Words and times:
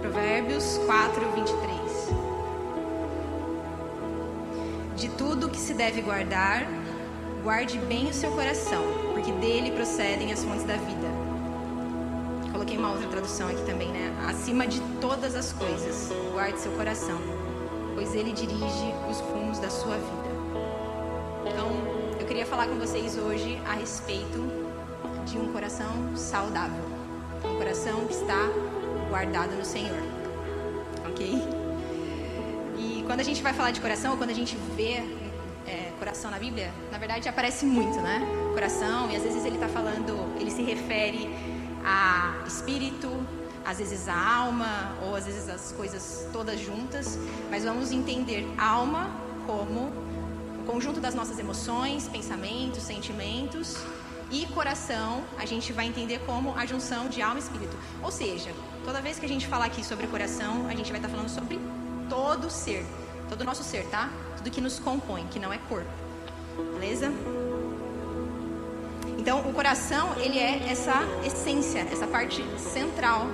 Provérbios 0.00 0.80
4, 0.86 1.32
23. 1.36 1.78
De 4.96 5.08
tudo 5.10 5.48
que 5.48 5.56
se 5.56 5.72
deve 5.72 6.00
guardar, 6.00 6.66
guarde 7.44 7.78
bem 7.78 8.08
o 8.08 8.12
seu 8.12 8.32
coração, 8.32 8.82
porque 9.12 9.30
dele 9.30 9.70
procedem 9.70 10.32
as 10.32 10.42
fontes 10.42 10.64
da 10.64 10.74
vida. 10.74 11.06
Coloquei 12.50 12.76
uma 12.76 12.90
outra 12.90 13.06
tradução 13.06 13.46
aqui 13.46 13.62
também, 13.64 13.92
né? 13.92 14.12
Acima 14.28 14.66
de 14.66 14.80
todas 15.00 15.36
as 15.36 15.52
coisas, 15.52 16.10
guarde 16.32 16.58
seu 16.58 16.72
coração, 16.72 17.20
pois 17.94 18.16
ele 18.16 18.32
dirige 18.32 18.92
os 19.08 19.20
rumos 19.20 19.60
da 19.60 19.70
sua 19.70 19.94
vida. 19.94 20.27
Falar 22.50 22.66
com 22.66 22.78
vocês 22.78 23.18
hoje 23.18 23.60
a 23.66 23.74
respeito 23.74 24.38
de 25.26 25.36
um 25.38 25.52
coração 25.52 26.16
saudável, 26.16 26.82
um 27.44 27.58
coração 27.58 28.06
que 28.06 28.14
está 28.14 28.48
guardado 29.10 29.54
no 29.54 29.64
Senhor, 29.64 30.02
ok? 31.06 31.42
E 32.78 33.02
quando 33.06 33.20
a 33.20 33.22
gente 33.22 33.42
vai 33.42 33.52
falar 33.52 33.70
de 33.70 33.82
coração, 33.82 34.12
ou 34.12 34.16
quando 34.16 34.30
a 34.30 34.34
gente 34.34 34.56
vê 34.74 35.04
é, 35.66 35.92
coração 35.98 36.30
na 36.30 36.38
Bíblia, 36.38 36.72
na 36.90 36.96
verdade 36.96 37.28
aparece 37.28 37.66
muito, 37.66 38.00
né? 38.00 38.26
Coração, 38.54 39.10
e 39.10 39.16
às 39.16 39.22
vezes 39.22 39.44
ele 39.44 39.56
está 39.56 39.68
falando, 39.68 40.34
ele 40.40 40.50
se 40.50 40.62
refere 40.62 41.28
a 41.84 42.44
espírito, 42.46 43.10
às 43.62 43.78
vezes 43.78 44.08
a 44.08 44.36
alma, 44.36 44.96
ou 45.06 45.14
às 45.14 45.26
vezes 45.26 45.50
as 45.50 45.72
coisas 45.72 46.26
todas 46.32 46.58
juntas, 46.58 47.18
mas 47.50 47.64
vamos 47.64 47.92
entender 47.92 48.48
alma 48.56 49.10
como 49.46 50.07
conjunto 50.68 51.00
das 51.00 51.14
nossas 51.14 51.38
emoções, 51.38 52.06
pensamentos, 52.08 52.82
sentimentos, 52.82 53.78
e 54.30 54.44
coração 54.48 55.22
a 55.38 55.46
gente 55.46 55.72
vai 55.72 55.86
entender 55.86 56.18
como 56.26 56.54
a 56.54 56.66
junção 56.66 57.08
de 57.08 57.22
alma 57.22 57.36
e 57.36 57.42
espírito. 57.42 57.74
Ou 58.02 58.10
seja, 58.10 58.50
toda 58.84 59.00
vez 59.00 59.18
que 59.18 59.24
a 59.24 59.28
gente 59.28 59.46
falar 59.46 59.64
aqui 59.64 59.82
sobre 59.82 60.06
coração, 60.06 60.66
a 60.68 60.74
gente 60.74 60.90
vai 60.90 61.00
estar 61.00 61.08
falando 61.08 61.30
sobre 61.30 61.58
todo 62.10 62.48
o 62.48 62.50
ser, 62.50 62.84
todo 63.30 63.40
o 63.40 63.44
nosso 63.44 63.64
ser, 63.64 63.86
tá? 63.86 64.10
Tudo 64.36 64.50
que 64.50 64.60
nos 64.60 64.78
compõe, 64.78 65.26
que 65.28 65.38
não 65.38 65.50
é 65.50 65.56
corpo. 65.56 65.90
Beleza? 66.74 67.10
Então, 69.16 69.40
o 69.48 69.54
coração, 69.54 70.14
ele 70.18 70.38
é 70.38 70.70
essa 70.70 71.00
essência, 71.24 71.80
essa 71.90 72.06
parte 72.06 72.44
central 72.58 73.26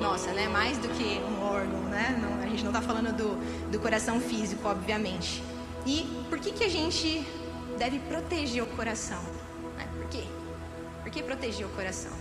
nossa, 0.00 0.32
né? 0.32 0.48
Mais 0.48 0.78
do 0.78 0.88
que 0.88 1.20
um 1.20 1.44
órgão, 1.44 1.82
né? 1.82 2.18
Não, 2.22 2.42
a 2.42 2.46
gente 2.46 2.62
não 2.62 2.70
está 2.70 2.80
falando 2.80 3.14
do, 3.14 3.70
do 3.70 3.78
coração 3.78 4.18
físico, 4.20 4.66
obviamente. 4.66 5.42
E 5.88 6.06
por 6.28 6.38
que, 6.38 6.52
que 6.52 6.64
a 6.64 6.68
gente 6.68 7.26
deve 7.78 7.98
proteger 8.00 8.62
o 8.62 8.66
coração? 8.66 9.22
Né? 9.78 9.88
Por 9.96 10.06
quê? 10.10 10.22
Por 11.02 11.10
que 11.10 11.22
proteger 11.22 11.66
o 11.66 11.70
coração? 11.70 12.12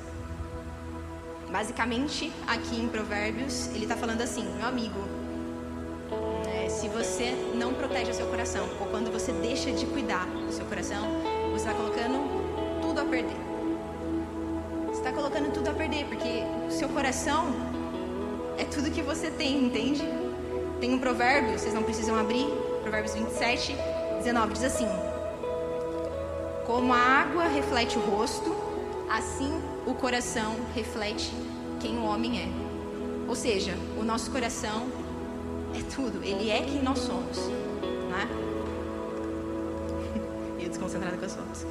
Basicamente, 1.52 2.32
aqui 2.48 2.80
em 2.80 2.88
Provérbios, 2.88 3.68
ele 3.76 3.84
está 3.84 3.98
falando 3.98 4.22
assim, 4.22 4.46
meu 4.56 4.66
amigo, 4.66 4.98
é, 6.48 6.70
se 6.70 6.88
você 6.88 7.32
não 7.56 7.74
protege 7.74 8.12
o 8.12 8.14
seu 8.14 8.28
coração, 8.28 8.70
ou 8.80 8.88
quando 8.88 9.12
você 9.12 9.34
deixa 9.34 9.70
de 9.70 9.86
cuidar 9.86 10.26
do 10.26 10.54
seu 10.54 10.66
coração, 10.66 11.06
você 11.52 11.68
está 11.68 11.74
colocando 11.74 12.80
tudo 12.82 13.02
a 13.02 13.04
perder. 13.04 13.36
Você 14.86 15.00
está 15.00 15.12
colocando 15.12 15.52
tudo 15.52 15.68
a 15.68 15.74
perder, 15.74 16.06
porque 16.06 16.44
o 16.70 16.72
seu 16.72 16.88
coração 16.88 17.54
é 18.58 18.64
tudo 18.64 18.90
que 18.90 19.02
você 19.02 19.30
tem, 19.30 19.66
entende? 19.66 20.04
Tem 20.80 20.94
um 20.94 21.00
provérbio, 21.00 21.60
vocês 21.60 21.74
não 21.74 21.84
precisam 21.84 22.18
abrir, 22.18 22.48
Provérbios 22.88 23.16
27, 23.16 23.76
19, 24.20 24.54
diz 24.54 24.64
assim: 24.64 24.88
Como 26.66 26.94
a 26.94 26.98
água 26.98 27.44
reflete 27.44 27.98
o 27.98 28.02
rosto, 28.02 28.56
assim 29.10 29.62
o 29.86 29.94
coração 29.94 30.56
reflete 30.74 31.34
quem 31.82 31.98
o 31.98 32.06
homem 32.06 32.44
é. 32.44 32.48
Ou 33.28 33.36
seja, 33.36 33.74
o 34.00 34.06
nosso 34.06 34.32
coração 34.32 34.88
é 35.78 35.84
tudo, 35.94 36.24
ele 36.24 36.50
é 36.50 36.62
quem 36.62 36.82
nós 36.82 37.00
somos, 37.00 37.38
né? 38.10 38.26
Eu 40.58 40.70
desconcentrada 40.70 41.18
com 41.18 41.26
as 41.26 41.36
fotos. 41.36 41.66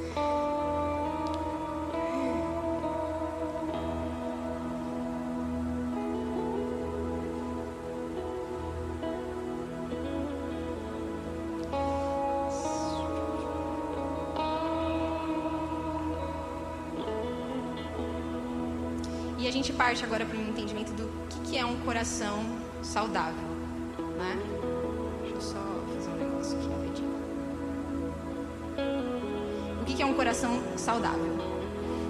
Gente 19.57 19.73
parte 19.73 20.03
agora 20.05 20.23
para 20.23 20.37
um 20.37 20.49
entendimento 20.49 20.91
do 20.93 21.09
que, 21.29 21.39
que 21.49 21.57
é 21.57 21.65
um 21.65 21.77
coração 21.77 22.45
saudável, 22.83 23.49
né? 24.15 24.37
Deixa 25.21 25.35
eu 25.35 25.41
só 25.41 25.57
fazer 25.95 26.11
um 26.11 26.29
negócio 26.29 26.57
aqui 26.57 26.69
rapidinho. 26.69 27.15
O 29.81 29.85
que, 29.85 29.95
que 29.95 30.01
é 30.03 30.05
um 30.05 30.13
coração 30.13 30.61
saudável? 30.77 31.35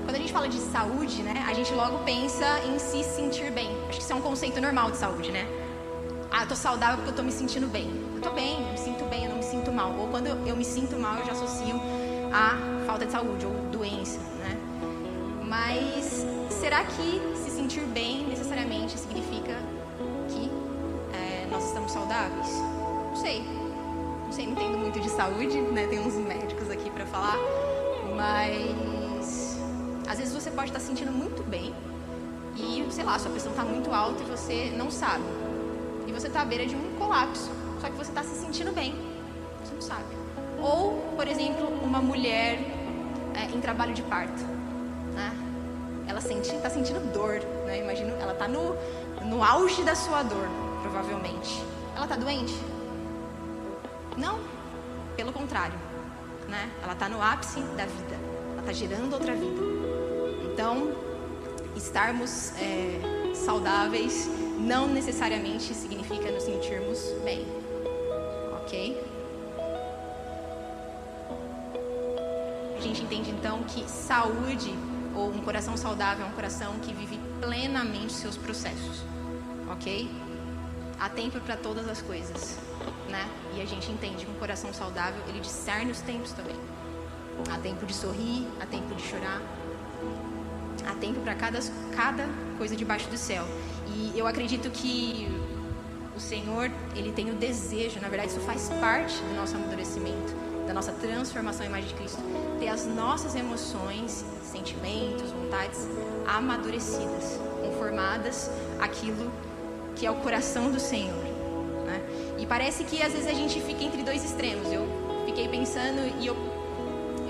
Quando 0.04 0.16
a 0.16 0.20
gente 0.20 0.34
fala 0.34 0.50
de 0.50 0.60
saúde, 0.60 1.24
né, 1.24 1.46
a 1.48 1.54
gente 1.54 1.74
logo 1.74 2.00
pensa 2.00 2.46
em 2.68 2.78
se 2.80 3.02
sentir 3.04 3.50
bem. 3.52 3.70
Acho 3.88 3.98
que 3.98 4.04
isso 4.04 4.12
é 4.12 4.16
um 4.16 4.22
conceito 4.22 4.60
normal 4.60 4.92
de 4.92 4.98
saúde, 4.98 5.32
né? 5.32 5.48
Ah, 6.30 6.44
eu 6.44 6.50
tô 6.50 6.56
saudável 6.56 6.98
porque 6.98 7.12
eu 7.12 7.16
tô 7.16 7.24
me 7.24 7.32
sentindo 7.32 7.68
bem. 7.68 7.90
Eu 8.14 8.22
tô 8.22 8.32
bem, 8.32 8.62
eu 8.62 8.72
me 8.74 8.78
sinto 8.78 9.06
bem, 9.06 9.24
eu 9.24 9.30
não 9.30 9.38
me 9.38 9.44
sinto 9.44 9.72
mal. 9.72 9.94
Ou 9.98 10.10
quando 10.10 10.28
eu, 10.28 10.56
me 10.56 10.66
sinto 10.66 10.98
mal, 10.98 11.18
eu 11.20 11.26
já 11.26 11.32
associo 11.32 11.80
a 12.34 12.86
falta 12.86 13.06
de 13.06 13.12
saúde 13.14 13.46
ou 13.46 13.54
doença, 13.72 14.20
né? 14.40 14.58
Mas 15.46 16.07
será 16.68 16.84
que 16.84 17.22
se 17.38 17.50
sentir 17.50 17.80
bem 17.86 18.28
necessariamente 18.28 19.00
significa 19.00 19.58
que 20.28 20.52
é, 21.16 21.48
nós 21.50 21.64
estamos 21.64 21.94
saudáveis? 21.94 22.46
Não 23.08 23.16
sei. 23.16 23.42
Não 24.26 24.32
sei, 24.34 24.48
não 24.48 24.52
entendo 24.52 24.78
muito 24.78 25.00
de 25.00 25.10
saúde, 25.10 25.62
né? 25.62 25.88
Tem 25.88 25.98
uns 25.98 26.16
médicos 26.16 26.70
aqui 26.70 26.90
para 26.90 27.06
falar, 27.06 27.38
mas 28.18 29.58
às 30.10 30.18
vezes 30.18 30.34
você 30.34 30.52
pode 30.52 30.68
estar 30.68 30.82
se 30.82 30.88
sentindo 30.88 31.10
muito 31.10 31.42
bem 31.42 31.74
e, 32.58 32.86
sei 32.92 33.06
lá, 33.06 33.18
sua 33.18 33.32
pressão 33.32 33.54
está 33.54 33.64
muito 33.64 33.94
alta 33.94 34.22
e 34.22 34.26
você 34.26 34.70
não 34.76 34.92
sabe. 34.92 35.24
E 36.06 36.12
você 36.12 36.28
está 36.28 36.42
à 36.42 36.46
beira 36.46 36.66
de 36.66 36.76
um 36.76 36.98
colapso, 37.00 37.50
só 37.80 37.88
que 37.88 37.96
você 37.96 38.12
está 38.12 38.24
se 38.24 38.42
sentindo 38.42 38.74
bem, 38.74 38.94
você 39.64 39.74
não 39.74 39.82
sabe. 39.82 40.18
Ou, 40.62 41.14
por 41.16 41.30
exemplo, 41.30 41.66
uma 41.82 42.02
mulher 42.02 42.60
é, 43.34 43.56
em 43.56 43.62
trabalho 43.62 43.94
de 43.94 44.02
parto? 44.02 44.57
Ela 46.18 46.58
está 46.58 46.70
sentindo 46.72 47.00
dor, 47.14 47.40
né? 47.68 47.80
Imagino, 47.80 48.16
ela 48.20 48.34
está 48.34 48.48
no, 48.48 48.76
no 49.24 49.44
auge 49.44 49.84
da 49.84 49.94
sua 49.94 50.24
dor, 50.24 50.48
provavelmente. 50.82 51.64
Ela 51.96 52.06
está 52.06 52.16
doente? 52.16 52.56
Não, 54.18 54.40
pelo 55.16 55.32
contrário, 55.32 55.78
né? 56.48 56.72
Ela 56.82 56.94
está 56.94 57.08
no 57.08 57.22
ápice 57.22 57.60
da 57.60 57.86
vida, 57.86 58.16
ela 58.52 58.62
está 58.62 58.74
gerando 58.74 59.14
outra 59.14 59.36
vida. 59.36 59.62
Então, 60.52 60.92
estarmos 61.76 62.52
é, 62.60 63.36
saudáveis 63.36 64.28
não 64.58 64.88
necessariamente 64.88 65.72
significa 65.76 66.32
nos 66.32 66.42
sentirmos 66.42 67.00
bem, 67.24 67.46
ok? 68.64 69.06
A 72.76 72.82
gente 72.82 73.04
entende 73.04 73.30
então 73.30 73.62
que 73.66 73.88
saúde 73.88 74.97
ou 75.18 75.32
um 75.32 75.42
coração 75.42 75.76
saudável 75.76 76.26
é 76.26 76.30
um 76.30 76.34
coração 76.34 76.74
que 76.80 76.94
vive 76.94 77.20
plenamente 77.42 78.14
seus 78.14 78.38
processos, 78.38 79.04
ok? 79.68 80.10
Há 81.00 81.10
tempo 81.10 81.40
para 81.40 81.58
todas 81.58 81.88
as 81.90 82.02
coisas, 82.02 82.60
né? 83.10 83.28
E 83.56 83.62
a 83.62 83.66
gente 83.66 83.92
entende 83.92 84.26
que 84.26 84.32
um 84.32 84.36
coração 84.36 84.72
saudável 84.72 85.20
ele 85.28 85.40
discerne 85.40 85.92
os 85.92 86.02
tempos 86.02 86.32
também. 86.34 86.56
Há 87.52 87.58
tempo 87.58 87.86
de 87.86 87.94
sorrir, 87.94 88.48
há 88.62 88.66
tempo 88.68 88.94
de 88.94 89.02
chorar, 89.02 89.42
há 90.88 90.94
tempo 90.96 91.20
para 91.22 91.34
cada, 91.34 91.60
cada 91.96 92.28
coisa 92.58 92.76
debaixo 92.76 93.10
do 93.10 93.18
céu. 93.18 93.44
E 93.88 94.14
eu 94.16 94.28
acredito 94.28 94.70
que 94.70 95.28
o 96.18 96.20
Senhor, 96.20 96.70
Ele 96.96 97.12
tem 97.12 97.30
o 97.30 97.36
desejo, 97.36 98.02
na 98.02 98.10
verdade, 98.10 98.32
isso 98.32 98.42
faz 98.42 98.70
parte 98.82 99.16
do 99.22 99.36
nosso 99.36 99.56
amadurecimento, 99.56 100.36
da 100.66 100.74
nossa 100.74 100.92
transformação 100.92 101.64
à 101.64 101.70
imagem 101.70 101.90
de 101.90 101.94
Cristo, 101.94 102.22
ter 102.60 102.68
as 102.68 102.86
nossas 102.88 103.36
emoções, 103.36 104.26
sentimentos, 104.44 105.32
vontades 105.32 105.88
amadurecidas, 106.28 107.40
conformadas 107.62 108.50
àquilo 108.82 109.32
que 109.96 110.06
é 110.06 110.12
o 110.12 110.16
coração 110.16 110.72
do 110.72 110.80
Senhor. 110.80 111.24
Né? 111.86 112.02
E 112.40 112.46
parece 112.46 112.84
que 112.84 113.02
às 113.02 113.14
vezes 113.14 113.28
a 113.28 113.34
gente 113.34 113.62
fica 113.62 113.84
entre 113.84 114.04
dois 114.04 114.26
extremos. 114.26 114.72
Eu 114.72 114.88
fiquei 115.26 115.48
pensando 115.48 116.02
e 116.20 116.28
eu, 116.28 116.36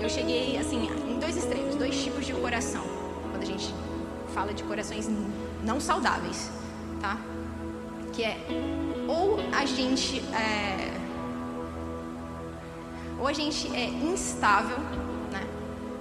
eu 0.00 0.08
cheguei 0.08 0.56
assim 0.56 0.88
em 1.08 1.18
dois 1.18 1.36
extremos, 1.36 1.76
dois 1.76 2.02
tipos 2.02 2.26
de 2.26 2.32
coração. 2.32 2.82
Quando 3.30 3.42
a 3.42 3.46
gente 3.46 3.72
fala 4.34 4.52
de 4.52 4.62
corações 4.64 5.08
não 5.62 5.78
saudáveis, 5.78 6.50
tá? 7.00 7.18
Que 8.18 8.24
é 8.24 8.36
ou 9.06 9.38
a 9.52 9.64
gente 9.64 10.18
é, 10.34 10.90
ou 13.16 13.28
a 13.28 13.32
gente 13.32 13.72
é 13.76 13.86
instável, 13.86 14.76
né? 15.30 15.46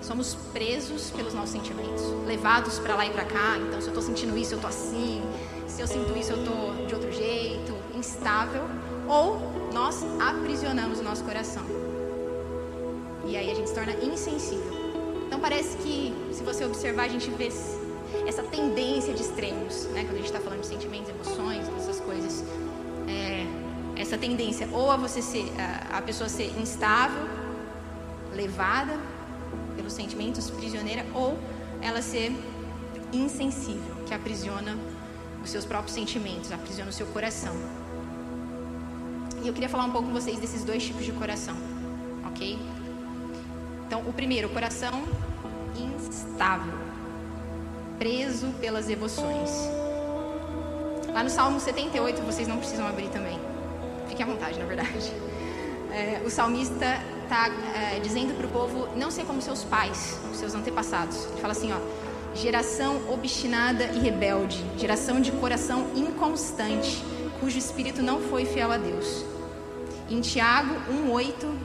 Somos 0.02 0.34
presos 0.52 1.12
pelos 1.12 1.36
nossos 1.36 1.52
sentimentos, 1.52 2.02
levados 2.25 2.80
para 2.80 2.96
lá 2.96 3.06
e 3.06 3.12
para 3.12 3.24
cá. 3.24 3.60
Então, 3.60 3.80
se 3.80 3.86
eu 3.86 3.94
estou 3.94 4.02
sentindo 4.02 4.36
isso, 4.36 4.56
eu 4.56 4.58
estou 4.58 4.68
assim. 4.68 5.22
Se 5.68 5.80
eu 5.80 5.86
sinto 5.86 6.18
isso, 6.18 6.31
eu 6.31 6.40
estou 6.40 6.88
de 6.88 6.96
outro 6.96 7.12
jeito, 7.12 7.75
instável. 7.94 8.63
Ou 9.08 9.70
nós 9.72 10.04
aprisionamos 10.20 11.00
o 11.00 11.04
nosso 11.04 11.24
coração. 11.24 11.66
E 13.28 13.38
aí 13.38 13.52
a 13.52 13.54
gente 13.54 13.70
se 13.70 13.75
torna 13.75 13.94
insensível. 13.94 14.74
Então, 15.28 15.40
parece 15.40 15.78
que, 15.78 16.12
se 16.31 16.42
você 16.42 16.66
observar, 16.66 17.04
a 17.04 17.10
gente 17.10 17.30
vê 17.30 17.52
essa 18.27 18.44
tendência 18.44 19.13
de 19.13 19.21
extremos, 19.21 19.85
né? 19.94 20.03
Quando 20.03 20.15
a 20.15 20.18
gente 20.18 20.25
está 20.25 20.41
falando 20.41 20.59
de 20.59 20.68
sentimentos, 20.68 21.09
emoções, 21.09 21.65
essas 21.77 22.01
coisas. 22.01 22.44
É, 23.07 23.47
essa 24.00 24.18
tendência 24.18 24.68
ou 24.74 24.91
a 24.91 24.97
você 24.97 25.21
ser, 25.21 25.50
a, 25.57 26.00
a 26.00 26.01
pessoa 26.01 26.27
ser 26.27 26.51
instável, 26.59 27.25
levada 28.35 29.00
pelos 29.77 29.94
sentimentos, 29.94 30.51
prisioneira, 30.51 31.06
ou 31.13 31.39
ela 31.81 32.01
ser 32.01 32.35
insensível, 33.13 33.95
que 34.06 34.13
aprisiona 34.13 34.77
os 35.41 35.50
seus 35.50 35.65
próprios 35.65 35.94
sentimentos, 35.95 36.51
aprisiona 36.51 36.89
o 36.89 36.94
seu 36.94 37.07
coração. 37.07 37.56
E 39.41 39.47
eu 39.47 39.53
queria 39.53 39.69
falar 39.69 39.85
um 39.85 39.91
pouco 39.91 40.07
com 40.07 40.13
vocês 40.13 40.38
desses 40.38 40.65
dois 40.65 40.83
tipos 40.83 41.06
de 41.06 41.13
coração, 41.13 41.56
ok? 42.27 42.59
Então, 43.85 44.01
o 44.01 44.12
primeiro, 44.12 44.50
coração 44.50 45.03
instável, 45.77 46.87
preso 47.98 48.48
pelas 48.60 48.90
emoções. 48.90 49.50
Lá 51.14 51.24
no 51.24 51.30
Salmo 51.30 51.60
78, 51.60 52.22
vocês 52.22 52.48
não 52.48 52.58
precisam 52.58 52.88
abrir 52.88 53.10
também. 53.10 53.40
Fique 54.08 54.22
à 54.22 54.26
vontade, 54.26 54.60
na 54.60 54.66
verdade. 54.66 55.12
É, 55.90 56.22
o 56.24 56.30
salmista 56.30 57.02
está 57.24 57.50
é, 57.74 58.00
dizendo 58.02 58.36
para 58.36 58.46
o 58.46 58.50
povo 58.50 58.90
não 58.96 59.10
ser 59.10 59.24
como 59.24 59.42
seus 59.42 59.64
pais, 59.64 60.20
seus 60.34 60.54
antepassados. 60.54 61.26
Ele 61.28 61.42
fala 61.42 61.54
assim, 61.54 61.72
ó, 61.72 61.78
geração 62.36 63.02
obstinada 63.10 63.86
e 63.86 64.00
rebelde, 64.00 64.64
geração 64.78 65.22
de 65.22 65.32
coração 65.32 65.88
inconstante, 65.96 67.02
cujo 67.40 67.58
espírito 67.58 68.04
não 68.04 68.20
foi 68.20 68.46
fiel 68.46 68.72
a 68.72 68.78
Deus. 68.78 69.26
Em 70.10 70.20
Tiago 70.20 70.76
1:8, 71.10 71.56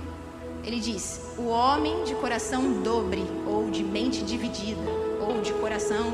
ele 0.64 0.78
diz: 0.78 1.20
"O 1.36 1.48
homem 1.48 2.04
de 2.04 2.14
coração 2.14 2.80
dobre 2.80 3.26
ou 3.44 3.70
de 3.70 3.82
mente 3.82 4.22
dividida 4.22 5.11
de 5.42 5.52
coração 5.54 6.12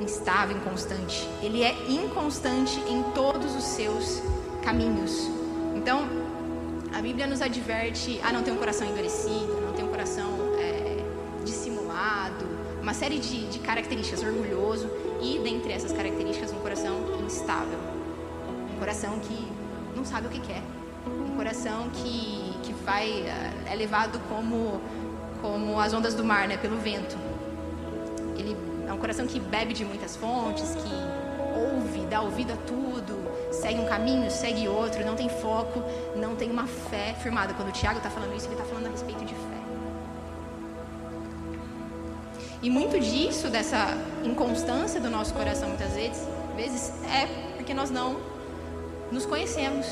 instável, 0.00 0.56
inconstante, 0.56 1.28
ele 1.42 1.62
é 1.62 1.74
inconstante 1.88 2.78
em 2.80 3.02
todos 3.14 3.54
os 3.56 3.64
seus 3.64 4.22
caminhos." 4.62 5.30
Então, 5.74 6.08
a 6.94 7.00
Bíblia 7.02 7.26
nos 7.26 7.42
adverte 7.42 8.20
a 8.22 8.32
não 8.32 8.42
ter 8.42 8.52
um 8.52 8.56
coração 8.56 8.86
endurecido, 8.86 9.60
não 9.60 9.72
ter 9.72 9.82
um 9.82 9.88
coração 9.88 10.28
é, 10.58 10.96
dissimulado, 11.44 12.44
uma 12.80 12.94
série 12.94 13.18
de, 13.18 13.46
de 13.48 13.58
características, 13.58 14.22
orgulhoso 14.22 14.88
e, 15.20 15.38
dentre 15.38 15.72
essas 15.72 15.90
características, 15.90 16.52
um 16.52 16.58
coração 16.58 16.94
instável. 17.24 17.78
Um 18.74 18.78
coração 18.78 19.18
que 19.20 19.48
não 19.96 20.04
sabe 20.04 20.26
o 20.26 20.30
que 20.30 20.40
quer. 20.40 20.62
Um 21.06 21.34
coração 21.36 21.88
que, 21.94 22.54
que 22.62 22.72
vai, 22.84 23.10
é, 23.10 23.72
é 23.72 23.74
levado 23.74 24.20
como, 24.28 24.80
como 25.40 25.80
as 25.80 25.92
ondas 25.94 26.14
do 26.14 26.22
mar, 26.22 26.46
né, 26.46 26.56
pelo 26.58 26.76
vento. 26.76 27.16
Ele 28.36 28.56
é 28.86 28.92
um 28.92 28.98
coração 28.98 29.26
que 29.26 29.38
bebe 29.38 29.72
de 29.72 29.84
muitas 29.84 30.16
fontes, 30.16 30.74
que 30.74 30.94
ouve, 31.58 32.06
dá 32.06 32.20
ouvido 32.20 32.52
a 32.52 32.56
tudo, 32.56 33.16
segue 33.52 33.80
um 33.80 33.86
caminho, 33.86 34.30
segue 34.30 34.68
outro, 34.68 35.04
não 35.04 35.14
tem 35.14 35.28
foco, 35.28 35.82
não 36.16 36.34
tem 36.34 36.50
uma 36.50 36.66
fé 36.66 37.14
firmada. 37.22 37.54
Quando 37.54 37.68
o 37.68 37.72
Tiago 37.72 37.98
está 37.98 38.10
falando 38.10 38.36
isso, 38.36 38.46
ele 38.46 38.54
está 38.54 38.64
falando 38.64 38.86
a 38.86 38.90
respeito 38.90 39.24
de 39.24 39.34
fé. 39.34 39.54
E 42.62 42.70
muito 42.70 42.98
disso, 42.98 43.48
dessa 43.48 43.96
inconstância 44.24 45.00
do 45.00 45.10
nosso 45.10 45.34
coração, 45.34 45.68
muitas 45.68 45.92
vezes, 45.92 46.26
vezes 46.56 46.92
é 47.04 47.54
porque 47.56 47.74
nós 47.74 47.90
não 47.90 48.16
nos 49.12 49.26
conhecemos. 49.26 49.86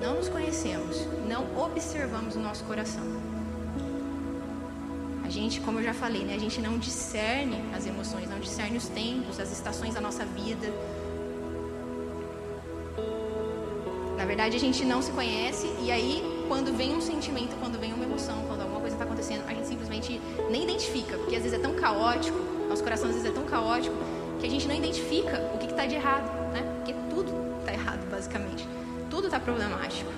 Não 0.00 0.14
nos 0.14 0.28
conhecemos, 0.28 1.06
não 1.28 1.46
observamos 1.64 2.34
o 2.34 2.40
nosso 2.40 2.64
coração. 2.64 3.31
Gente, 5.42 5.60
como 5.62 5.80
eu 5.80 5.82
já 5.82 5.92
falei, 5.92 6.22
né, 6.22 6.36
a 6.36 6.38
gente 6.38 6.60
não 6.60 6.78
discerne 6.78 7.60
as 7.74 7.84
emoções, 7.84 8.30
não 8.30 8.38
discerne 8.38 8.78
os 8.78 8.86
tempos, 8.86 9.40
as 9.40 9.50
estações 9.50 9.92
da 9.92 10.00
nossa 10.00 10.24
vida, 10.24 10.72
Na 14.16 14.24
verdade, 14.24 14.54
a 14.54 14.60
gente 14.60 14.84
não 14.84 15.02
se 15.02 15.10
conhece 15.10 15.66
e 15.82 15.90
aí, 15.90 16.22
quando 16.46 16.72
vem 16.72 16.94
um 16.94 17.00
sentimento, 17.00 17.56
quando 17.58 17.76
vem 17.80 17.92
uma 17.92 18.04
emoção, 18.04 18.44
quando 18.46 18.60
alguma 18.60 18.80
coisa 18.80 18.94
está 18.94 19.04
acontecendo, 19.04 19.42
a 19.48 19.52
gente 19.52 19.66
simplesmente 19.66 20.20
nem 20.48 20.62
identifica, 20.62 21.18
porque 21.18 21.34
às 21.34 21.42
vezes 21.42 21.58
é 21.58 21.60
tão 21.60 21.74
caótico, 21.74 22.38
nosso 22.68 22.84
coração 22.84 23.08
às 23.08 23.16
vezes 23.16 23.28
é 23.28 23.34
tão 23.34 23.44
caótico, 23.44 23.96
que 24.38 24.46
a 24.46 24.48
gente 24.48 24.68
não 24.68 24.76
identifica 24.76 25.50
o 25.52 25.58
que 25.58 25.66
está 25.66 25.86
de 25.86 25.96
errado, 25.96 26.30
né? 26.52 26.62
Porque 26.76 26.94
tudo 27.10 27.32
está 27.58 27.72
errado, 27.72 28.08
basicamente. 28.08 28.64
Tudo 29.10 29.26
está 29.26 29.40
problemático. 29.40 30.12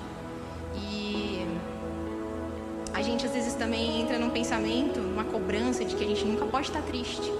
Vezes 3.55 3.57
também 3.57 4.01
entra 4.01 4.19
num 4.19 4.29
pensamento, 4.29 4.99
numa 4.99 5.23
cobrança 5.23 5.83
de 5.85 5.95
que 5.95 6.03
a 6.03 6.07
gente 6.07 6.25
nunca 6.25 6.45
pode 6.45 6.67
estar 6.67 6.81
triste, 6.81 7.31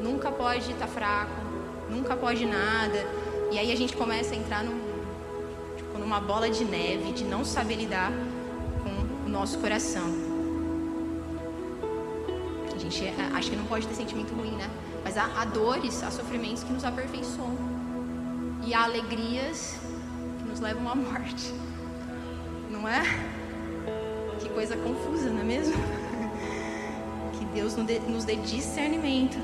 nunca 0.00 0.32
pode 0.32 0.70
estar 0.72 0.86
fraco, 0.86 1.40
nunca 1.90 2.16
pode 2.16 2.44
nada. 2.46 3.06
E 3.50 3.58
aí 3.58 3.70
a 3.70 3.76
gente 3.76 3.94
começa 3.96 4.34
a 4.34 4.36
entrar 4.36 4.64
num 4.64 4.92
numa 5.98 6.18
bola 6.18 6.50
de 6.50 6.64
neve 6.64 7.12
de 7.12 7.22
não 7.22 7.44
saber 7.44 7.76
lidar 7.76 8.10
com 8.82 9.26
o 9.26 9.30
nosso 9.30 9.58
coração. 9.58 10.02
A 12.74 12.78
gente 12.78 13.04
é, 13.04 13.14
acha 13.32 13.50
que 13.50 13.56
não 13.56 13.66
pode 13.66 13.86
ter 13.86 13.94
sentimento 13.94 14.34
ruim, 14.34 14.50
né? 14.52 14.68
Mas 15.04 15.16
há, 15.16 15.30
há 15.36 15.44
dores, 15.44 16.02
há 16.02 16.10
sofrimentos 16.10 16.64
que 16.64 16.72
nos 16.72 16.84
aperfeiçoam. 16.84 17.56
E 18.66 18.74
há 18.74 18.82
alegrias 18.84 19.76
que 20.38 20.44
nos 20.48 20.60
levam 20.60 20.90
à 20.90 20.94
morte. 20.94 21.54
Não 22.68 22.88
é? 22.88 23.02
Coisa 24.54 24.76
confusa, 24.76 25.30
não 25.30 25.40
é 25.40 25.44
mesmo? 25.44 25.74
Que 27.38 27.44
Deus 27.46 27.74
nos 27.76 28.24
dê 28.24 28.36
discernimento 28.36 29.36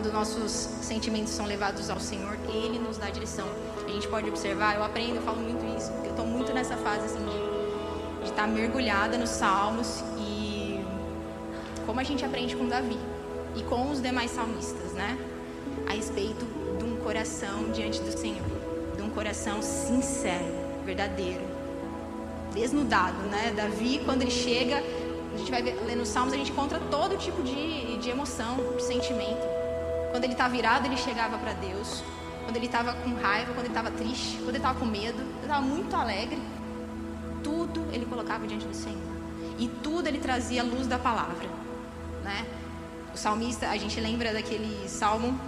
quando 0.00 0.12
nossos 0.14 0.50
sentimentos 0.80 1.32
são 1.32 1.44
levados 1.44 1.90
ao 1.90 2.00
Senhor, 2.00 2.38
Ele 2.48 2.78
nos 2.78 2.96
dá 2.96 3.06
a 3.06 3.10
direção. 3.10 3.46
A 3.86 3.90
gente 3.90 4.08
pode 4.08 4.30
observar, 4.30 4.76
eu 4.76 4.82
aprendo, 4.82 5.16
eu 5.16 5.22
falo 5.22 5.42
muito 5.42 5.62
isso, 5.76 5.92
porque 5.92 6.06
eu 6.06 6.12
estou 6.12 6.26
muito 6.26 6.54
nessa 6.54 6.74
fase 6.78 7.04
assim 7.04 7.18
de, 7.18 8.24
de 8.24 8.30
estar 8.30 8.42
tá 8.42 8.46
mergulhada 8.46 9.18
nos 9.18 9.28
Salmos 9.28 10.02
e 10.18 10.80
como 11.84 12.00
a 12.00 12.02
gente 12.02 12.24
aprende 12.24 12.56
com 12.56 12.66
Davi 12.66 12.98
e 13.54 13.62
com 13.64 13.90
os 13.90 14.00
demais 14.00 14.30
salmistas, 14.30 14.92
né? 14.92 15.18
A 15.86 15.92
respeito 15.92 16.46
de 16.78 16.84
um 16.84 16.96
coração 16.96 17.70
diante 17.70 18.00
do 18.00 18.16
Senhor, 18.16 18.46
de 18.96 19.02
um 19.02 19.10
coração 19.10 19.60
sincero, 19.60 20.46
verdadeiro, 20.84 21.42
desnudado, 22.54 23.18
né? 23.28 23.52
Davi, 23.54 24.00
quando 24.04 24.22
ele 24.22 24.30
chega, 24.30 24.82
a 25.34 25.36
gente 25.38 25.50
vai 25.50 25.62
ver, 25.62 25.74
nos 25.96 26.08
Salmos, 26.08 26.34
a 26.34 26.36
gente 26.36 26.50
encontra 26.50 26.80
todo 26.90 27.16
tipo 27.16 27.42
de, 27.42 27.96
de 27.98 28.10
emoção, 28.10 28.56
de 28.76 28.82
sentimento. 28.82 29.46
Quando 30.10 30.24
ele 30.24 30.32
estava 30.32 30.52
virado, 30.52 30.86
ele 30.86 30.96
chegava 30.96 31.38
para 31.38 31.52
Deus. 31.52 32.02
Quando 32.44 32.56
ele 32.56 32.66
estava 32.66 32.94
com 32.94 33.14
raiva, 33.14 33.52
quando 33.52 33.66
ele 33.66 33.68
estava 33.68 33.90
triste, 33.90 34.36
quando 34.38 34.48
ele 34.48 34.56
estava 34.58 34.78
com 34.78 34.86
medo, 34.86 35.20
ele 35.20 35.42
estava 35.42 35.60
muito 35.60 35.94
alegre. 35.94 36.40
Tudo 37.44 37.86
ele 37.92 38.04
colocava 38.06 38.46
diante 38.46 38.66
do 38.66 38.74
Senhor. 38.74 38.98
E 39.58 39.68
tudo 39.68 40.08
ele 40.08 40.18
trazia 40.18 40.62
a 40.62 40.64
luz 40.64 40.86
da 40.86 40.98
palavra. 40.98 41.48
Né? 42.24 42.46
O 43.14 43.16
salmista, 43.16 43.68
a 43.68 43.76
gente 43.76 44.00
lembra 44.00 44.32
daquele 44.32 44.88
salmo. 44.88 45.38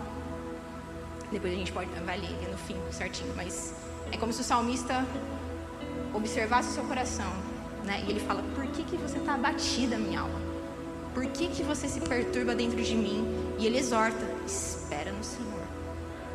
Depois 1.30 1.52
a 1.52 1.56
gente 1.56 1.72
pode 1.72 1.90
vai 2.04 2.18
ler 2.18 2.48
no 2.50 2.58
fim 2.58 2.76
certinho, 2.90 3.32
mas 3.34 3.74
é 4.12 4.16
como 4.16 4.32
se 4.32 4.42
o 4.42 4.44
salmista 4.44 5.06
observasse 6.14 6.70
o 6.70 6.72
seu 6.72 6.84
coração, 6.84 7.32
né? 7.84 8.02
E 8.06 8.10
ele 8.10 8.20
fala: 8.20 8.42
"Por 8.54 8.66
que 8.68 8.82
que 8.82 8.96
você 8.96 9.18
está 9.18 9.34
abatida, 9.34 9.96
minha 9.96 10.20
alma? 10.20 10.40
Por 11.14 11.26
que 11.26 11.48
que 11.48 11.62
você 11.62 11.88
se 11.88 12.00
perturba 12.00 12.54
dentro 12.54 12.82
de 12.82 12.94
mim?" 12.94 13.26
E 13.58 13.66
ele 13.66 13.78
exorta: 13.78 14.24
espera 14.46 15.12
no 15.12 15.24
Senhor. 15.24 15.62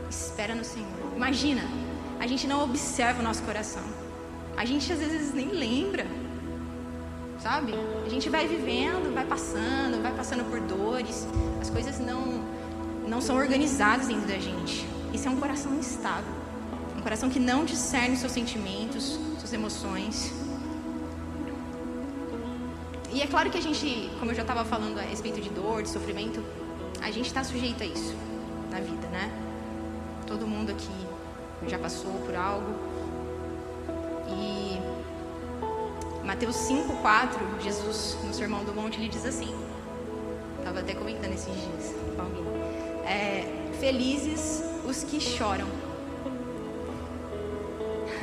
Espera 0.09 0.55
no 0.55 0.63
Senhor. 0.63 0.87
Imagina, 1.15 1.63
a 2.19 2.27
gente 2.27 2.47
não 2.47 2.63
observa 2.63 3.19
o 3.19 3.23
nosso 3.23 3.43
coração. 3.43 3.83
A 4.55 4.65
gente 4.65 4.91
às 4.91 4.99
vezes 4.99 5.33
nem 5.33 5.49
lembra. 5.49 6.07
Sabe? 7.39 7.73
A 8.05 8.09
gente 8.09 8.29
vai 8.29 8.47
vivendo, 8.47 9.13
vai 9.13 9.25
passando, 9.25 10.01
vai 10.01 10.11
passando 10.11 10.43
por 10.49 10.59
dores. 10.61 11.27
As 11.61 11.69
coisas 11.69 11.99
não 11.99 12.43
não 13.07 13.21
são 13.21 13.37
organizadas 13.37 14.07
dentro 14.07 14.27
da 14.27 14.37
gente. 14.37 14.85
Isso 15.13 15.27
é 15.27 15.31
um 15.31 15.37
coração 15.37 15.73
instável. 15.75 16.36
Um 16.97 17.01
coração 17.01 17.29
que 17.29 17.39
não 17.39 17.63
discerne 17.63 18.17
seus 18.17 18.31
sentimentos, 18.31 19.19
suas 19.39 19.53
emoções. 19.53 20.33
E 23.13 23.21
é 23.21 23.27
claro 23.27 23.49
que 23.49 23.57
a 23.57 23.61
gente, 23.61 24.09
como 24.19 24.31
eu 24.31 24.35
já 24.35 24.41
estava 24.41 24.65
falando 24.65 24.99
a 24.99 25.01
respeito 25.01 25.39
de 25.39 25.49
dor, 25.49 25.83
de 25.83 25.89
sofrimento, 25.89 26.43
a 27.01 27.09
gente 27.11 27.27
está 27.27 27.43
sujeito 27.43 27.81
a 27.83 27.85
isso 27.85 28.15
na 28.69 28.79
vida, 28.79 29.07
né? 29.07 29.31
Todo 30.25 30.45
mundo 30.45 30.71
aqui 30.71 31.07
já 31.67 31.79
passou 31.79 32.11
por 32.25 32.35
algo. 32.35 32.75
E 34.29 34.77
Mateus 36.25 36.55
5:4, 36.55 37.61
Jesus 37.61 38.17
no 38.25 38.33
Sermão 38.33 38.63
do 38.63 38.73
Monte 38.73 38.99
ele 38.99 39.07
diz 39.07 39.25
assim. 39.25 39.55
Estava 40.59 40.81
até 40.81 40.93
comentando 40.93 41.33
esses 41.33 41.53
dias 41.53 41.95
com 42.15 42.21
alguém. 42.21 42.43
É, 43.05 43.71
felizes 43.79 44.61
os 44.85 45.03
que 45.03 45.19
choram. 45.21 45.86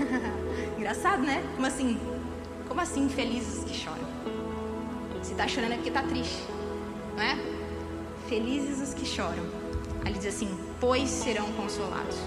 Engraçado, 0.78 1.22
né? 1.22 1.42
Como 1.54 1.66
assim? 1.66 1.98
Como 2.68 2.80
assim 2.80 3.08
felizes 3.08 3.64
que 3.64 3.74
choram? 3.74 4.04
Se 5.22 5.32
está 5.32 5.48
chorando 5.48 5.72
é 5.72 5.74
porque 5.76 5.88
está 5.88 6.02
triste, 6.02 6.44
não 7.16 7.22
é? 7.22 7.38
Felizes 8.28 8.80
os 8.86 8.94
que 8.94 9.06
choram. 9.06 9.44
Aí 10.04 10.12
ele 10.12 10.18
diz 10.18 10.34
assim: 10.34 10.48
pois 10.80 11.08
serão 11.08 11.50
consolados. 11.52 12.18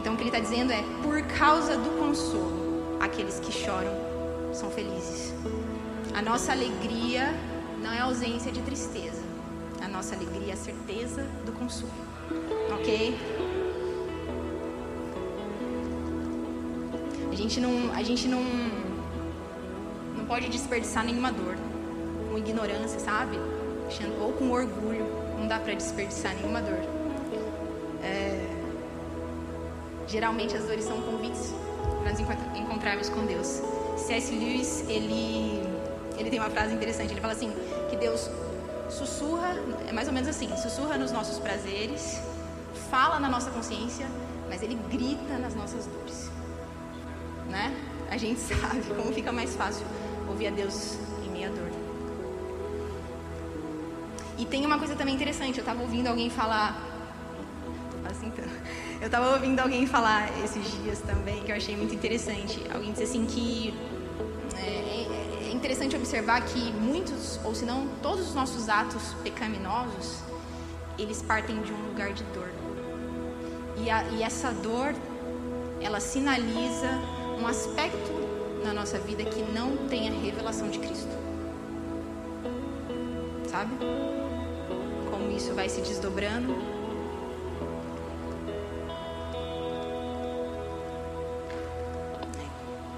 Então 0.00 0.14
o 0.14 0.16
que 0.16 0.22
ele 0.22 0.30
está 0.30 0.40
dizendo 0.40 0.72
é: 0.72 0.82
por 1.02 1.22
causa 1.38 1.76
do 1.76 1.98
consolo, 1.98 2.96
aqueles 3.00 3.38
que 3.40 3.52
choram 3.52 3.92
são 4.52 4.70
felizes. 4.70 5.34
A 6.14 6.22
nossa 6.22 6.52
alegria 6.52 7.34
não 7.82 7.92
é 7.92 8.00
ausência 8.00 8.50
de 8.50 8.60
tristeza. 8.62 9.22
A 9.82 9.88
nossa 9.88 10.14
alegria 10.14 10.50
é 10.50 10.52
a 10.52 10.56
certeza 10.56 11.26
do 11.44 11.52
consolo. 11.52 11.92
Ok? 12.72 13.16
Gente 17.40 17.60
não, 17.60 17.92
a 17.94 18.02
gente 18.02 18.28
não, 18.28 18.42
não 20.16 20.24
pode 20.26 20.48
desperdiçar 20.48 21.04
nenhuma 21.04 21.32
dor 21.32 21.56
com 22.28 22.38
ignorância, 22.38 23.00
sabe? 23.00 23.38
Ou 24.20 24.32
com 24.32 24.50
orgulho. 24.50 25.06
Não 25.38 25.48
dá 25.48 25.58
para 25.58 25.74
desperdiçar 25.74 26.34
nenhuma 26.36 26.60
dor. 26.60 26.78
É, 28.02 28.46
geralmente 30.06 30.56
as 30.56 30.64
dores 30.64 30.84
são 30.84 31.00
convites 31.00 31.54
para 32.02 32.12
nos 32.12 32.20
encontrarmos 32.60 33.08
com 33.08 33.24
Deus. 33.24 33.62
C.S. 33.96 34.32
Lewis, 34.32 34.84
ele, 34.88 35.62
ele 36.18 36.30
tem 36.30 36.38
uma 36.38 36.50
frase 36.50 36.74
interessante. 36.74 37.12
Ele 37.12 37.20
fala 37.20 37.32
assim, 37.32 37.52
que 37.88 37.96
Deus 37.96 38.30
sussurra, 38.90 39.54
é 39.88 39.92
mais 39.92 40.08
ou 40.08 40.14
menos 40.14 40.28
assim, 40.28 40.48
sussurra 40.56 40.98
nos 40.98 41.12
nossos 41.12 41.38
prazeres, 41.38 42.20
fala 42.90 43.18
na 43.18 43.28
nossa 43.28 43.50
consciência, 43.50 44.06
mas 44.48 44.62
ele 44.62 44.78
grita 44.90 45.38
nas 45.38 45.54
nossas 45.54 45.86
dores. 45.86 46.30
Né? 47.50 47.74
A 48.08 48.16
gente 48.16 48.40
sabe 48.40 48.82
como 48.96 49.12
fica 49.12 49.32
mais 49.32 49.54
fácil 49.54 49.84
ouvir 50.28 50.46
a 50.46 50.50
Deus 50.50 50.96
em 51.24 51.30
meia 51.30 51.50
dor. 51.50 51.70
E 54.38 54.46
tem 54.46 54.64
uma 54.64 54.78
coisa 54.78 54.96
também 54.96 55.14
interessante, 55.14 55.58
eu 55.58 55.62
estava 55.62 55.82
ouvindo 55.82 56.06
alguém 56.06 56.30
falar. 56.30 56.86
Assim, 58.10 58.28
então, 58.28 58.44
eu 59.00 59.06
estava 59.06 59.32
ouvindo 59.34 59.60
alguém 59.60 59.86
falar 59.86 60.30
esses 60.42 60.64
dias 60.82 61.00
também, 61.00 61.42
que 61.42 61.52
eu 61.52 61.56
achei 61.56 61.76
muito 61.76 61.94
interessante. 61.94 62.58
Alguém 62.72 62.92
disse 62.92 63.04
assim 63.04 63.26
que 63.26 63.74
é, 64.56 65.44
é, 65.44 65.48
é 65.48 65.52
interessante 65.52 65.94
observar 65.94 66.40
que 66.42 66.72
muitos, 66.72 67.38
ou 67.44 67.54
se 67.54 67.64
não 67.66 67.86
todos 68.02 68.28
os 68.28 68.34
nossos 68.34 68.68
atos 68.68 69.14
pecaminosos, 69.22 70.20
eles 70.98 71.20
partem 71.22 71.60
de 71.62 71.72
um 71.72 71.88
lugar 71.88 72.12
de 72.12 72.24
dor. 72.24 72.50
E, 73.76 73.90
a, 73.90 74.02
e 74.04 74.22
essa 74.22 74.52
dor, 74.52 74.94
ela 75.80 76.00
sinaliza 76.00 76.88
um 77.40 77.46
aspecto 77.46 78.12
na 78.64 78.72
nossa 78.72 78.98
vida 78.98 79.24
que 79.24 79.42
não 79.42 79.76
tem 79.88 80.08
a 80.08 80.12
revelação 80.12 80.68
de 80.68 80.78
Cristo. 80.78 81.10
Sabe? 83.48 83.74
como 85.20 85.30
isso 85.32 85.52
vai 85.54 85.68
se 85.68 85.80
desdobrando. 85.82 86.54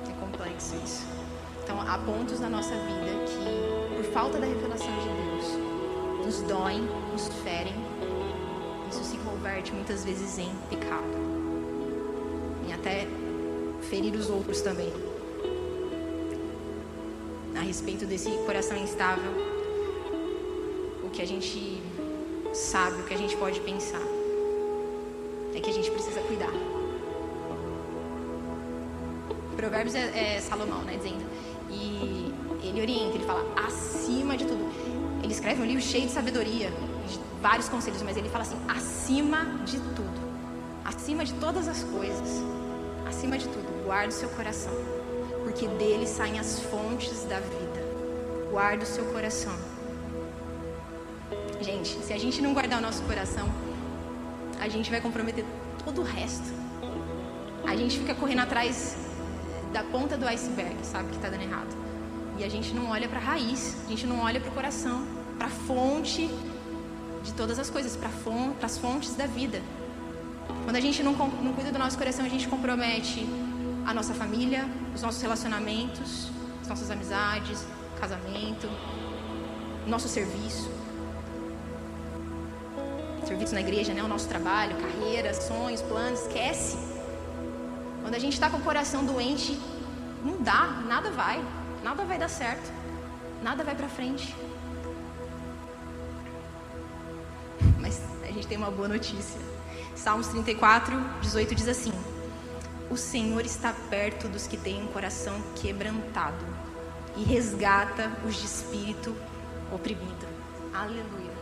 É 0.09 0.21
complexo 0.21 0.77
isso. 0.85 1.07
Então, 1.65 1.81
há 1.81 1.99
pontos 1.99 2.39
na 2.39 2.49
nossa 2.49 2.75
vida 2.75 3.11
que, 3.27 3.97
por 3.97 4.05
falta 4.13 4.39
da 4.39 4.47
revelação 4.47 4.95
de 4.99 5.09
Deus, 5.09 6.27
nos 6.27 6.43
doem, 6.43 6.83
nos 7.13 7.29
ferem. 7.43 7.75
Isso 8.91 9.03
se 9.03 9.17
converte 9.19 9.73
muitas 9.73 10.05
vezes 10.05 10.39
em 10.39 10.55
pecado. 10.71 11.03
E 12.69 12.73
até 12.73 13.09
ferir 13.93 14.15
os 14.15 14.31
outros 14.31 14.63
também. 14.63 14.91
A 17.55 17.61
respeito 17.61 18.07
desse 18.07 18.31
coração 18.47 18.75
instável, 18.79 19.31
o 21.05 21.11
que 21.11 21.21
a 21.21 21.27
gente 21.27 21.83
sabe, 22.55 23.03
o 23.03 23.05
que 23.05 23.13
a 23.13 23.19
gente 23.19 23.37
pode 23.37 23.61
pensar 23.61 24.01
é 25.55 25.61
que 25.61 25.69
a 25.69 25.73
gente 25.75 25.91
precisa 25.91 26.21
cuidar. 26.23 26.55
Provérbios 29.59 29.95
é, 29.95 30.37
é 30.37 30.41
Salomão, 30.41 30.81
né, 30.85 30.97
dizendo. 30.97 31.27
E 31.71 32.33
ele 32.67 32.81
orienta, 32.81 33.17
ele 33.17 33.27
fala 33.27 33.45
acima 33.67 34.39
de 34.39 34.47
tudo. 34.47 34.65
Ele 35.23 35.35
escreve 35.35 35.61
um 35.61 35.67
livro 35.67 35.83
cheio 35.83 36.07
de 36.07 36.13
sabedoria, 36.13 36.71
de 37.07 37.21
vários 37.43 37.69
conselhos, 37.69 38.01
mas 38.01 38.17
ele 38.17 38.31
fala 38.31 38.45
assim: 38.45 38.57
acima 38.67 39.45
de 39.67 39.79
tudo, 39.79 40.19
acima 40.83 41.27
de 41.27 41.35
todas 41.35 41.69
as 41.69 41.85
coisas, 41.85 42.43
acima 43.07 43.37
de 43.37 43.47
tudo, 43.47 43.72
guarde 43.85 44.15
o 44.15 44.17
seu 44.17 44.29
coração, 44.31 44.73
porque 45.45 45.67
dele 45.67 46.07
saem 46.07 46.39
as 46.39 46.61
fontes 46.61 47.25
da 47.25 47.41
vida. 47.41 47.83
Guarde 48.51 48.85
o 48.85 48.87
seu 48.87 49.05
coração 49.07 49.57
Gente, 51.63 51.91
se 52.05 52.13
a 52.13 52.19
gente 52.19 52.43
não 52.43 52.53
guardar 52.53 52.81
o 52.81 52.83
nosso 52.83 53.05
coração, 53.05 53.49
a 54.61 54.69
gente 54.69 54.91
vai 54.91 55.01
comprometer 55.01 55.45
todo 55.85 56.01
o 56.01 56.05
resto. 56.05 56.53
A 57.65 57.77
gente 57.77 58.01
fica 58.01 58.17
correndo 58.17 58.41
atrás 58.41 58.97
da 59.73 59.85
ponta 59.85 60.17
do 60.17 60.27
iceberg, 60.27 60.77
sabe 60.83 61.11
que 61.11 61.17
está 61.17 61.29
dando 61.29 61.43
errado. 61.43 61.73
E 62.37 62.43
a 62.43 62.49
gente 62.49 62.75
não 62.75 62.91
olha 62.91 63.09
para 63.09 63.19
a 63.19 63.23
raiz, 63.23 63.77
a 63.87 63.89
gente 63.91 64.09
não 64.09 64.23
olha 64.23 64.41
para 64.41 64.51
o 64.51 64.53
coração, 64.53 65.07
para 65.39 65.47
a 65.47 65.51
fonte 65.51 66.29
de 67.23 67.33
todas 67.33 67.61
as 67.61 67.71
coisas, 67.71 67.97
para 67.97 68.11
as 68.67 68.77
fontes 68.79 69.15
da 69.15 69.27
vida. 69.27 69.63
Quando 70.65 70.75
a 70.75 70.81
gente 70.81 71.01
não, 71.01 71.13
não 71.13 71.53
cuida 71.53 71.71
do 71.71 71.79
nosso 71.79 71.97
coração, 71.97 72.25
a 72.25 72.29
gente 72.29 72.49
compromete 72.49 73.25
a 73.87 73.95
nossa 73.95 74.15
família, 74.15 74.69
os 74.95 75.03
nossos 75.03 75.21
relacionamentos, 75.21 76.31
as 76.61 76.69
nossas 76.69 76.91
amizades, 76.91 77.65
casamento, 77.99 78.69
nosso 79.87 80.09
serviço 80.09 80.83
serviço 83.33 83.55
na 83.55 83.61
igreja, 83.61 83.95
né? 83.95 84.03
o 84.03 84.09
nosso 84.09 84.29
trabalho, 84.29 84.77
carreira, 84.77 85.33
sonhos, 85.33 85.81
planos, 85.83 86.21
esquece. 86.21 86.77
Quando 88.03 88.15
a 88.15 88.19
gente 88.19 88.35
está 88.35 88.51
com 88.51 88.59
o 88.59 88.61
coração 88.61 89.05
doente, 89.05 89.59
não 90.23 90.43
dá, 90.43 90.83
nada 90.87 91.11
vai, 91.11 91.43
nada 91.83 92.05
vai 92.05 92.19
dar 92.19 92.29
certo, 92.29 92.71
nada 93.43 93.65
vai 93.65 93.75
para 93.75 93.89
frente. 93.89 94.35
Mas 97.81 98.03
a 98.23 98.27
gente 98.33 98.47
tem 98.47 98.59
uma 98.59 98.71
boa 98.71 98.89
notícia. 98.89 99.41
Salmos 99.95 100.29
34, 100.29 100.95
18 101.23 101.55
diz 101.55 101.69
assim: 101.69 101.93
O 102.93 102.97
Senhor 102.97 103.45
está 103.45 103.75
perto 103.91 104.29
dos 104.29 104.47
que 104.47 104.57
têm 104.57 104.83
um 104.83 104.87
coração 104.89 105.41
quebrantado 105.57 106.45
e 107.17 107.25
resgata 107.25 108.13
os 108.25 108.37
de 108.37 108.45
espírito 108.45 109.17
oprimido. 109.73 110.29
Aleluia. 110.75 111.33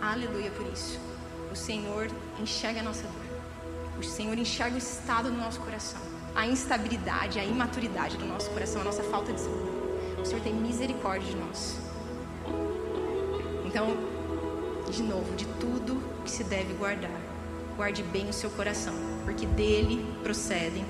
Aleluia 0.00 0.50
por 0.50 0.66
isso 0.66 1.10
o 1.50 1.56
Senhor 1.56 2.08
enxerga 2.38 2.80
a 2.80 2.82
nossa 2.82 3.02
dor. 3.02 3.98
O 3.98 4.04
Senhor 4.04 4.38
enxerga 4.38 4.76
o 4.76 4.78
estado 4.78 5.30
do 5.30 5.36
nosso 5.36 5.60
coração, 5.60 6.00
a 6.34 6.46
instabilidade, 6.46 7.38
a 7.38 7.44
imaturidade 7.44 8.16
do 8.16 8.24
nosso 8.24 8.50
coração, 8.50 8.80
a 8.80 8.84
nossa 8.84 9.02
falta 9.02 9.32
de 9.32 9.40
saúde. 9.40 9.70
O 10.20 10.24
Senhor 10.24 10.42
tem 10.42 10.54
misericórdia 10.54 11.28
de 11.28 11.36
nós. 11.36 11.76
Então, 13.66 13.96
de 14.90 15.02
novo, 15.02 15.34
de 15.34 15.44
tudo 15.58 16.00
que 16.24 16.30
se 16.30 16.44
deve 16.44 16.72
guardar, 16.74 17.10
guarde 17.80 18.02
bem 18.02 18.28
o 18.28 18.32
seu 18.32 18.50
coração, 18.50 18.92
porque 19.24 19.46
dele 19.46 20.04
procedem 20.22 20.84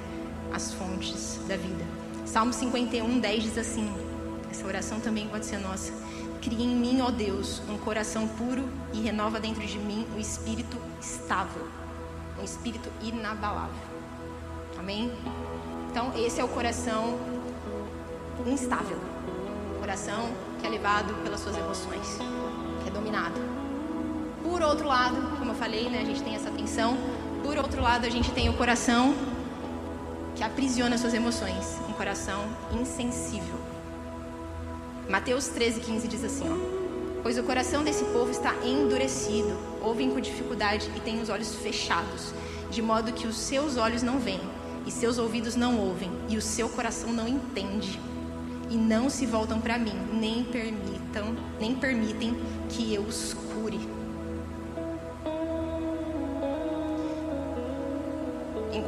as 0.52 0.74
fontes 0.74 1.38
da 1.46 1.56
vida. 1.56 1.84
Salmo 2.26 2.52
51, 2.52 3.20
10 3.20 3.42
diz 3.44 3.58
assim: 3.58 3.88
essa 4.50 4.66
oração 4.66 4.98
também 4.98 5.28
pode 5.28 5.46
ser 5.46 5.58
nossa. 5.58 5.92
Cria 6.42 6.64
em 6.64 6.74
mim, 6.74 7.00
ó 7.00 7.12
Deus, 7.12 7.62
um 7.68 7.78
coração 7.78 8.26
puro 8.26 8.68
e 8.92 9.00
renova 9.00 9.38
dentro 9.38 9.64
de 9.64 9.78
mim 9.78 10.04
um 10.16 10.18
espírito 10.18 10.76
estável, 11.00 11.64
um 12.40 12.42
espírito 12.42 12.90
inabalável. 13.00 13.86
Amém? 14.76 15.12
Então, 15.88 16.10
esse 16.16 16.40
é 16.40 16.44
o 16.44 16.48
coração 16.48 17.20
instável. 18.48 18.98
Coração 19.78 20.28
que 20.58 20.66
é 20.66 20.70
levado 20.70 21.14
pelas 21.22 21.38
suas 21.38 21.56
emoções, 21.56 22.18
que 22.82 22.88
é 22.88 22.90
dominado. 22.90 23.59
Por 24.50 24.62
outro 24.62 24.88
lado, 24.88 25.38
como 25.38 25.52
eu 25.52 25.54
falei, 25.54 25.88
né, 25.88 26.00
a 26.00 26.04
gente 26.04 26.22
tem 26.22 26.34
essa 26.34 26.50
tensão. 26.50 26.98
Por 27.40 27.56
outro 27.56 27.80
lado, 27.80 28.04
a 28.04 28.10
gente 28.10 28.32
tem 28.32 28.48
o 28.48 28.54
coração 28.54 29.14
que 30.34 30.42
aprisiona 30.42 30.98
suas 30.98 31.14
emoções, 31.14 31.78
um 31.88 31.92
coração 31.92 32.44
insensível. 32.72 33.54
Mateus 35.08 35.46
13, 35.46 35.80
15 35.80 36.08
diz 36.08 36.24
assim: 36.24 36.44
ó, 36.50 37.20
Pois 37.22 37.38
o 37.38 37.44
coração 37.44 37.84
desse 37.84 38.04
povo 38.06 38.32
está 38.32 38.52
endurecido, 38.64 39.56
ouvem 39.80 40.10
com 40.10 40.20
dificuldade 40.20 40.90
e 40.96 41.00
têm 41.00 41.22
os 41.22 41.28
olhos 41.28 41.54
fechados, 41.54 42.34
de 42.72 42.82
modo 42.82 43.12
que 43.12 43.28
os 43.28 43.36
seus 43.36 43.76
olhos 43.76 44.02
não 44.02 44.18
veem, 44.18 44.40
e 44.84 44.90
seus 44.90 45.16
ouvidos 45.16 45.54
não 45.54 45.78
ouvem, 45.78 46.10
e 46.28 46.36
o 46.36 46.42
seu 46.42 46.68
coração 46.68 47.12
não 47.12 47.28
entende, 47.28 48.00
e 48.68 48.76
não 48.76 49.08
se 49.08 49.26
voltam 49.26 49.60
para 49.60 49.78
mim, 49.78 49.94
nem 50.12 50.42
permitam, 50.42 51.36
nem 51.60 51.72
permitem 51.76 52.36
que 52.68 52.92
eu 52.92 53.02
os 53.02 53.32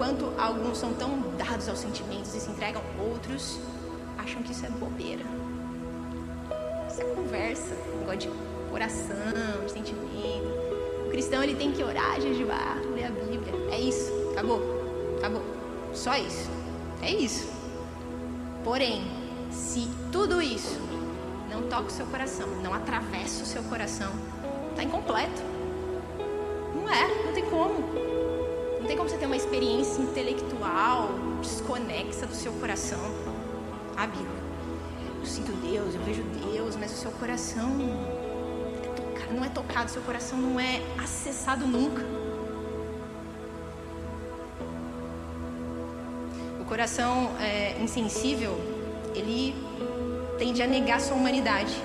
Enquanto 0.02 0.32
alguns 0.36 0.78
são 0.78 0.92
tão 0.94 1.20
dados 1.38 1.68
aos 1.68 1.78
sentimentos 1.78 2.34
e 2.34 2.40
se 2.40 2.50
entregam, 2.50 2.82
outros 2.98 3.60
acham 4.18 4.42
que 4.42 4.50
isso 4.50 4.66
é 4.66 4.68
bobeira. 4.68 5.22
Isso 6.90 7.02
é 7.02 7.04
conversa, 7.04 7.76
negócio 8.00 8.18
de 8.18 8.28
coração, 8.68 9.64
de 9.64 9.70
sentimento. 9.70 10.48
O 11.06 11.08
cristão 11.08 11.40
ele 11.40 11.54
tem 11.54 11.70
que 11.70 11.84
orar, 11.84 12.20
jejuar, 12.20 12.78
ler 12.92 13.04
a 13.04 13.10
Bíblia. 13.10 13.54
É 13.70 13.78
isso, 13.78 14.12
acabou, 14.32 14.60
acabou. 15.18 15.42
Só 15.94 16.16
isso. 16.16 16.50
É 17.00 17.12
isso. 17.12 17.48
Porém, 18.64 19.04
se 19.52 19.88
tudo 20.10 20.42
isso 20.42 20.80
não 21.48 21.62
toca 21.68 21.84
o 21.84 21.90
seu 21.90 22.06
coração, 22.06 22.48
não 22.60 22.74
atravessa 22.74 23.44
o 23.44 23.46
seu 23.46 23.62
coração, 23.62 24.10
está 24.70 24.82
incompleto. 24.82 25.42
Não 26.74 26.90
é, 26.90 27.24
não 27.24 27.32
tem 27.32 27.44
como. 27.44 28.11
Não 28.82 28.86
tem 28.86 28.96
como 28.96 29.08
você 29.08 29.16
ter 29.16 29.24
uma 29.24 29.36
experiência 29.36 30.02
intelectual 30.02 31.08
desconexa 31.40 32.26
do 32.26 32.34
seu 32.34 32.52
coração. 32.52 33.00
Ah, 33.96 34.06
eu 35.18 35.24
sinto 35.26 35.52
Deus, 35.52 35.94
eu 35.94 36.02
vejo 36.02 36.22
Deus, 36.52 36.76
mas 36.76 36.92
o 36.92 36.96
seu 36.96 37.10
coração 37.12 37.70
é 39.16 39.32
não 39.32 39.42
é 39.42 39.48
tocado, 39.48 39.90
seu 39.90 40.02
coração 40.02 40.38
não 40.38 40.60
é 40.60 40.82
acessado 41.02 41.66
nunca. 41.66 42.04
coração 46.72 47.30
é, 47.38 47.76
insensível, 47.82 48.58
ele 49.14 49.54
tende 50.38 50.62
a 50.62 50.66
negar 50.66 51.02
sua 51.02 51.14
humanidade, 51.14 51.76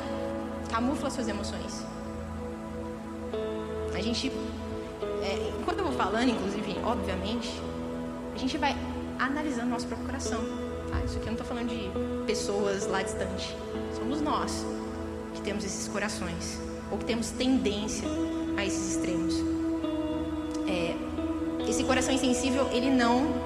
camufla 0.71 1.09
suas 1.09 1.27
emoções. 1.27 1.85
A 3.93 3.99
gente, 3.99 4.31
é, 5.21 5.51
enquanto 5.59 5.79
eu 5.79 5.83
vou 5.83 5.93
falando, 5.93 6.29
inclusive, 6.29 6.56
obviamente, 6.87 7.61
a 8.33 8.37
gente 8.37 8.57
vai 8.57 8.75
analisando 9.19 9.67
nosso 9.67 9.87
próprio 9.87 10.07
coração. 10.07 10.39
Tá? 10.89 11.03
Isso 11.03 11.17
aqui 11.17 11.27
eu 11.27 11.33
não 11.33 11.33
estou 11.33 11.45
falando 11.45 11.67
de 11.67 12.25
pessoas 12.25 12.87
lá 12.87 13.03
distante. 13.03 13.55
Somos 13.93 14.21
nós 14.21 14.65
que 15.35 15.41
temos 15.41 15.65
esses 15.65 15.87
corações, 15.89 16.59
ou 16.89 16.97
que 16.97 17.05
temos 17.05 17.29
tendência 17.31 18.07
a 18.57 18.65
esses 18.65 18.95
extremos. 18.95 19.35
É, 20.67 20.95
esse 21.69 21.83
coração 21.83 22.13
insensível, 22.13 22.69
ele 22.71 22.89
não 22.89 23.45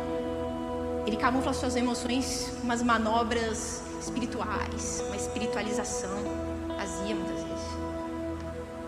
ele 1.05 1.17
camufla 1.17 1.51
suas 1.51 1.75
emoções 1.75 2.53
com 2.57 2.63
umas 2.63 2.83
manobras 2.83 3.81
espirituais, 3.99 5.03
uma 5.07 5.15
espiritualização 5.15 6.15
vazia 6.77 7.15
muitas 7.15 7.43
vezes. 7.43 7.65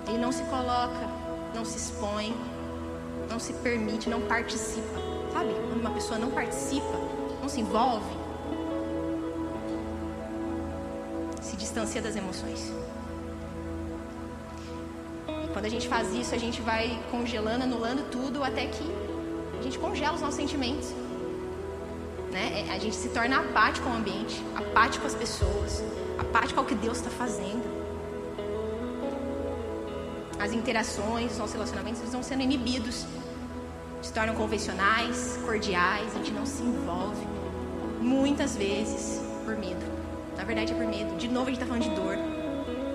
Ele 0.07 0.19
não 0.19 0.31
se 0.31 0.43
coloca, 0.43 1.09
não 1.55 1.65
se 1.65 1.77
expõe, 1.77 2.35
se 3.43 3.53
permite, 3.67 4.09
não 4.09 4.21
participa. 4.21 4.99
Sabe? 5.33 5.53
Quando 5.67 5.81
uma 5.85 5.91
pessoa 5.91 6.17
não 6.23 6.31
participa, 6.39 6.97
não 7.41 7.49
se 7.49 7.59
envolve, 7.61 8.13
se 11.41 11.55
distancia 11.63 12.01
das 12.01 12.15
emoções. 12.15 12.61
E 15.43 15.47
quando 15.53 15.65
a 15.65 15.73
gente 15.75 15.87
faz 15.87 16.13
isso, 16.13 16.33
a 16.33 16.41
gente 16.45 16.61
vai 16.61 16.85
congelando, 17.11 17.63
anulando 17.63 18.09
tudo 18.09 18.43
até 18.43 18.67
que 18.67 18.85
a 19.59 19.61
gente 19.61 19.77
congela 19.77 20.15
os 20.15 20.21
nossos 20.21 20.35
sentimentos 20.35 20.93
né? 22.33 22.65
É, 22.67 22.73
a 22.73 22.79
gente 22.79 22.95
se 22.95 23.09
torna 23.09 23.37
apático 23.37 23.87
ao 23.87 23.95
ambiente, 23.95 24.43
apático 24.55 25.05
às 25.05 25.13
pessoas, 25.13 25.83
apático 26.17 26.59
ao 26.59 26.65
que 26.65 26.75
Deus 26.75 26.97
está 26.97 27.11
fazendo. 27.11 27.63
As 30.39 30.51
interações, 30.51 31.31
os 31.31 31.37
nossos 31.37 31.53
relacionamentos, 31.53 32.01
eles 32.01 32.11
vão 32.11 32.23
sendo 32.23 32.41
inibidos, 32.41 33.05
se 34.03 34.11
tornam 34.11 34.35
convencionais, 34.35 35.39
cordiais, 35.45 36.13
a 36.13 36.17
gente 36.17 36.31
não 36.31 36.45
se 36.45 36.61
envolve, 36.61 37.25
muitas 38.01 38.55
vezes 38.55 39.21
por 39.45 39.55
medo. 39.55 39.81
Na 40.35 40.43
verdade 40.43 40.73
é 40.73 40.75
por 40.75 40.85
medo. 40.85 41.15
De 41.15 41.29
novo 41.29 41.47
a 41.47 41.51
gente 41.51 41.63
está 41.63 41.65
falando 41.65 41.83
de 41.83 41.95
dor, 41.95 42.17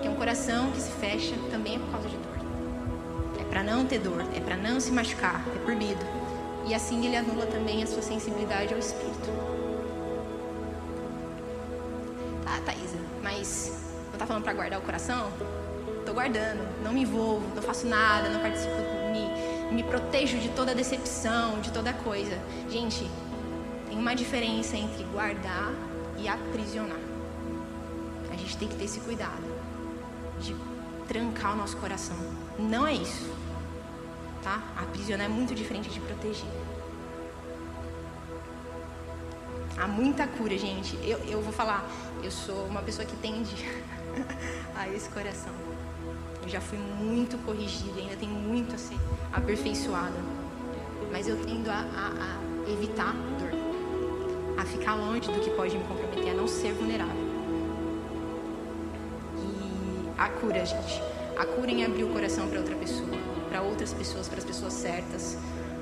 que 0.01 0.07
é 0.07 0.11
um 0.11 0.15
coração 0.15 0.71
que 0.71 0.79
se 0.79 0.91
fecha 0.91 1.35
também 1.49 1.75
é 1.75 1.79
por 1.79 1.89
causa 1.89 2.09
de 2.09 2.15
dor. 2.15 2.37
É 3.41 3.43
para 3.43 3.63
não 3.63 3.87
ter 3.87 3.97
dor, 3.99 4.23
é 4.35 4.39
para 4.39 4.55
não 4.55 4.79
se 4.79 4.91
machucar, 4.91 5.43
é 5.55 5.59
por 5.65 5.75
medo. 5.75 6.05
E 6.67 6.75
assim 6.75 7.03
ele 7.03 7.17
anula 7.17 7.47
também 7.47 7.81
a 7.81 7.87
sua 7.87 8.03
sensibilidade 8.03 8.71
ao 8.71 8.79
Espírito. 8.79 9.29
Tá, 12.45 12.59
Thaisa, 12.63 12.97
mas 13.23 13.73
não 14.11 14.19
tá 14.19 14.27
falando 14.27 14.43
para 14.43 14.53
guardar 14.53 14.79
o 14.79 14.83
coração? 14.83 15.31
Tô 16.05 16.13
guardando, 16.13 16.83
não 16.83 16.93
me 16.93 17.01
envolvo, 17.01 17.47
não 17.55 17.63
faço 17.63 17.87
nada, 17.87 18.29
não 18.29 18.39
participo, 18.41 18.98
me, 19.71 19.83
protejo 19.83 20.37
de 20.37 20.49
toda 20.49 20.73
decepção, 20.75 21.59
de 21.61 21.71
toda 21.71 21.93
coisa. 21.93 22.37
Gente, 22.69 23.09
tem 23.87 23.97
uma 23.97 24.15
diferença 24.15 24.75
entre 24.77 25.03
guardar 25.05 25.71
e 26.17 26.27
aprisionar. 26.27 26.99
A 28.31 28.35
gente 28.35 28.57
tem 28.57 28.67
que 28.67 28.75
ter 28.75 28.85
esse 28.85 28.99
cuidado 29.01 29.43
de 30.39 30.55
trancar 31.07 31.53
o 31.53 31.57
nosso 31.57 31.77
coração. 31.77 32.17
Não 32.57 32.85
é 32.85 32.93
isso 32.93 33.29
tá? 34.41 34.61
Aprisionar 34.77 35.25
é 35.25 35.29
muito 35.29 35.53
diferente 35.53 35.89
de 35.89 35.99
proteger. 35.99 36.49
Há 39.77 39.87
muita 39.87 40.27
cura, 40.27 40.57
gente. 40.57 40.97
Eu, 41.03 41.19
eu 41.19 41.41
vou 41.41 41.53
falar, 41.53 41.87
eu 42.21 42.31
sou 42.31 42.65
uma 42.65 42.81
pessoa 42.81 43.05
que 43.05 43.15
tende 43.17 43.55
a 44.75 44.89
esse 44.89 45.09
coração. 45.09 45.53
Eu 46.43 46.49
já 46.49 46.59
fui 46.59 46.77
muito 46.77 47.37
corrigida, 47.45 47.99
ainda 47.99 48.15
tenho 48.15 48.33
muito 48.33 48.75
a 48.75 48.77
ser 48.77 48.97
aperfeiçoada. 49.31 50.19
Mas 51.11 51.27
eu 51.27 51.37
tendo 51.37 51.69
a, 51.69 51.79
a, 51.79 52.67
a 52.67 52.71
evitar 52.71 53.13
dor, 53.39 53.51
a 54.57 54.65
ficar 54.65 54.95
longe 54.95 55.31
do 55.31 55.39
que 55.39 55.49
pode 55.51 55.77
me 55.77 55.83
comprometer, 55.83 56.31
a 56.31 56.35
não 56.35 56.47
ser 56.47 56.73
vulnerável. 56.73 57.29
E 59.37 60.19
a 60.19 60.29
cura, 60.29 60.65
gente. 60.65 61.01
A 61.37 61.45
cura 61.45 61.71
em 61.71 61.85
abrir 61.85 62.03
o 62.03 62.09
coração 62.09 62.47
para 62.47 62.59
outra 62.59 62.75
pessoa 62.75 63.19
para 63.49 63.61
outras 63.63 63.91
pessoas, 63.91 64.29
para 64.29 64.37
as 64.37 64.45
pessoas 64.45 64.73
certas. 64.73 65.37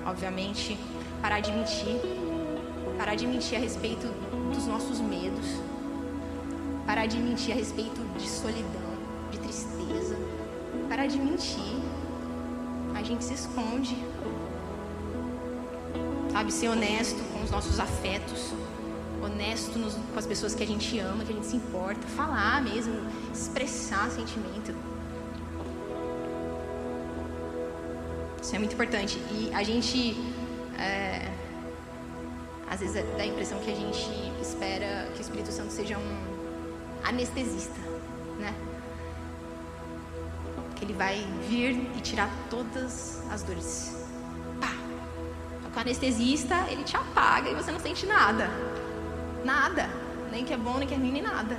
Obviamente, 0.06 0.80
parar 1.22 1.42
de 1.42 1.52
mentir, 1.52 2.00
parar 2.98 3.16
de 3.16 3.28
mentir 3.28 3.58
a 3.58 3.62
respeito 3.62 4.08
dos 4.54 4.66
nossos 4.66 5.00
medos, 5.02 5.46
parar 6.86 7.06
de 7.06 7.18
mentir 7.18 7.54
a 7.54 7.58
respeito 7.58 8.02
de 8.18 8.28
solidão, 8.28 8.98
de 9.32 9.38
tristeza, 9.40 10.18
parar 10.90 11.08
de 11.08 11.20
mentir. 11.20 11.87
Gente 13.08 13.24
se 13.24 13.36
esconde, 13.36 13.96
sabe? 16.30 16.52
Ser 16.52 16.68
honesto 16.68 17.24
com 17.32 17.42
os 17.42 17.50
nossos 17.50 17.80
afetos, 17.80 18.52
honesto 19.24 19.80
nos, 19.80 19.94
com 19.94 20.20
as 20.20 20.26
pessoas 20.26 20.54
que 20.54 20.62
a 20.62 20.68
gente 20.68 21.00
ama, 21.00 21.24
que 21.24 21.32
a 21.32 21.36
gente 21.36 21.46
se 21.46 21.56
importa, 21.56 22.06
falar 22.06 22.62
mesmo, 22.62 22.94
expressar 23.34 24.12
sentimento. 24.12 24.76
Isso 28.42 28.54
é 28.54 28.60
muito 28.60 28.74
importante. 28.74 29.18
E 29.32 29.52
a 29.54 29.64
gente, 29.64 30.18
é, 30.78 31.32
às 32.70 32.82
vezes, 32.82 33.06
dá 33.16 33.24
a 33.24 33.26
impressão 33.26 33.58
que 33.60 33.72
a 33.72 33.76
gente 33.76 34.10
espera 34.42 35.10
que 35.14 35.20
o 35.20 35.22
Espírito 35.22 35.54
Santo 35.54 35.72
seja 35.72 35.98
um 35.98 37.08
anestesista, 37.08 37.80
né? 38.38 38.54
Que 40.78 40.86
ele 40.86 40.94
vai 40.94 41.26
vir 41.48 41.76
e 41.98 42.02
tirar 42.02 42.30
todas 42.50 43.22
as 43.32 43.44
dores. 43.44 43.96
Pá! 44.62 44.74
Com 45.72 45.78
o 45.78 45.82
anestesista, 45.82 46.56
ele 46.70 46.84
te 46.84 46.96
apaga 46.96 47.50
e 47.50 47.56
você 47.56 47.72
não 47.72 47.80
sente 47.80 48.06
nada. 48.06 48.50
Nada. 49.44 49.90
Nem 50.32 50.44
que 50.46 50.54
é 50.54 50.58
bom, 50.58 50.78
nem 50.78 50.88
que 50.88 50.94
é 50.94 50.98
ruim, 50.98 51.12
nem 51.12 51.22
nada. 51.22 51.58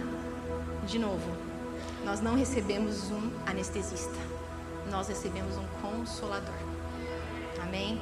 De 0.87 0.99
novo, 0.99 1.31
nós 2.05 2.21
não 2.21 2.37
recebemos 2.37 3.11
um 3.11 3.31
anestesista. 3.47 4.19
Nós 4.91 5.09
recebemos 5.09 5.57
um 5.57 5.67
consolador. 5.83 6.55
Amém? 7.61 8.01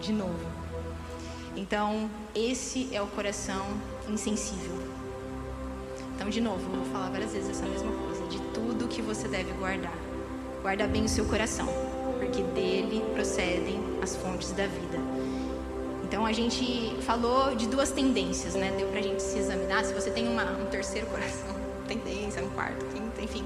De 0.00 0.12
novo. 0.12 0.46
Então, 1.56 2.10
esse 2.34 2.94
é 2.94 3.00
o 3.00 3.06
coração 3.06 3.66
insensível. 4.08 4.76
Então, 6.14 6.28
de 6.28 6.40
novo, 6.40 6.62
eu 6.72 6.82
vou 6.82 6.92
falar 6.92 7.10
várias 7.10 7.32
vezes 7.32 7.50
essa 7.50 7.66
mesma 7.66 7.90
coisa. 7.90 8.26
De 8.26 8.38
tudo 8.52 8.88
que 8.88 9.00
você 9.00 9.26
deve 9.28 9.52
guardar. 9.52 10.07
Guarda 10.62 10.86
bem 10.86 11.04
o 11.04 11.08
seu 11.08 11.24
coração, 11.24 11.68
porque 12.18 12.42
dele 12.42 13.04
procedem 13.14 13.80
as 14.02 14.16
fontes 14.16 14.52
da 14.52 14.66
vida. 14.66 14.98
Então, 16.04 16.24
a 16.24 16.32
gente 16.32 16.96
falou 17.02 17.54
de 17.54 17.66
duas 17.66 17.90
tendências, 17.90 18.54
né? 18.54 18.72
Deu 18.76 18.88
pra 18.88 19.00
gente 19.00 19.22
se 19.22 19.38
examinar. 19.38 19.84
Se 19.84 19.92
você 19.92 20.10
tem 20.10 20.26
uma, 20.26 20.44
um 20.44 20.66
terceiro 20.66 21.06
coração, 21.12 21.54
tendência, 21.86 22.42
um 22.42 22.50
quarto, 22.50 22.84
quinto, 22.86 23.20
enfim 23.22 23.44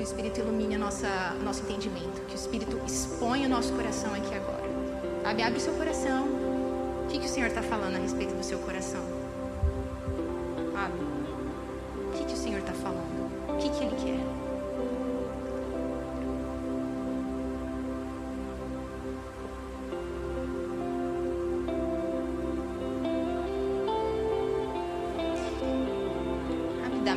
o 0.00 0.02
Espírito 0.02 0.40
ilumine 0.40 0.78
nossa, 0.78 1.08
nosso 1.44 1.62
entendimento, 1.62 2.22
que 2.26 2.34
o 2.34 2.36
Espírito 2.36 2.80
exponha 2.86 3.46
o 3.46 3.50
nosso 3.50 3.70
coração 3.74 4.14
aqui 4.14 4.34
agora. 4.34 4.62
Sabe? 5.22 5.42
Abre 5.42 5.58
o 5.58 5.60
seu 5.60 5.74
coração, 5.74 6.26
O 7.04 7.06
que, 7.08 7.18
que 7.18 7.26
o 7.26 7.28
Senhor 7.28 7.48
está 7.48 7.60
falando 7.60 7.96
a 7.96 7.98
respeito 7.98 8.34
do 8.34 8.42
seu 8.42 8.58
coração? 8.60 9.02
Sabe? 10.72 10.94
O 12.06 12.12
que, 12.12 12.24
que 12.24 12.32
o 12.32 12.36
Senhor 12.36 12.60
está 12.60 12.72
falando? 12.72 13.30
O 13.48 13.56
que, 13.58 13.68
que 13.68 13.84
Ele 13.84 13.96
quer? 13.96 14.49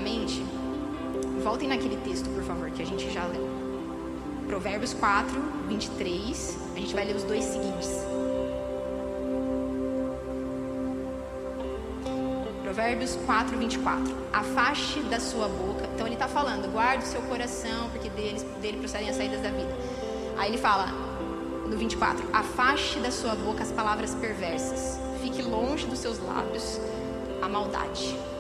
Rapidamente, 0.04 0.44
voltem 1.42 1.70
naquele 1.70 1.96
texto, 1.96 2.30
por 2.30 2.44
favor, 2.44 2.70
que 2.72 2.82
a 2.82 2.86
gente 2.86 3.10
já 3.10 3.24
leu. 3.26 3.50
Provérbios 4.48 4.94
4, 4.94 5.42
23. 5.70 6.58
A 6.76 6.80
gente 6.80 6.94
vai 6.94 7.06
ler 7.06 7.16
os 7.16 7.24
dois 7.24 7.46
seguintes. 7.46 7.90
Provérbios 12.64 13.18
4, 13.26 13.58
24. 13.58 14.14
Afaste 14.34 15.00
da 15.04 15.22
sua 15.22 15.48
boca. 15.48 15.88
Então 15.96 16.06
ele 16.06 16.16
está 16.16 16.28
falando, 16.28 16.70
guarde 16.70 17.06
o 17.06 17.08
seu 17.08 17.22
coração, 17.22 17.90
porque 17.92 18.10
dele, 18.10 18.42
dele 18.62 18.80
procedem 18.80 19.10
as 19.10 19.16
saídas 19.16 19.42
da 19.42 19.52
vida. 19.52 19.74
Aí 20.38 20.50
ele 20.50 20.58
fala, 20.58 20.88
no 21.66 21.78
24: 21.78 22.28
Afaste 22.34 23.00
da 23.00 23.10
sua 23.10 23.36
boca 23.36 23.64
as 23.64 23.72
palavras 23.72 24.14
perversas. 24.16 25.00
Fique 25.22 25.42
longe 25.42 25.86
dos 25.86 26.00
seus 26.00 26.20
lábios 26.20 26.78
a 27.42 27.48
maldade. 27.48 28.33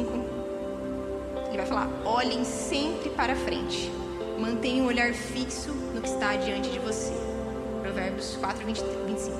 5, 0.00 1.48
ele 1.48 1.56
vai 1.56 1.66
falar: 1.66 1.88
olhem 2.04 2.44
sempre 2.44 3.10
para 3.10 3.34
frente, 3.36 3.90
mantenham 4.38 4.86
o 4.86 4.88
olhar 4.88 5.12
fixo 5.12 5.72
no 5.94 6.00
que 6.00 6.08
está 6.08 6.36
diante 6.36 6.70
de 6.70 6.78
você. 6.78 7.12
Provérbios 7.82 8.36
4, 8.36 8.64
20, 8.64 8.82
25. 9.06 9.36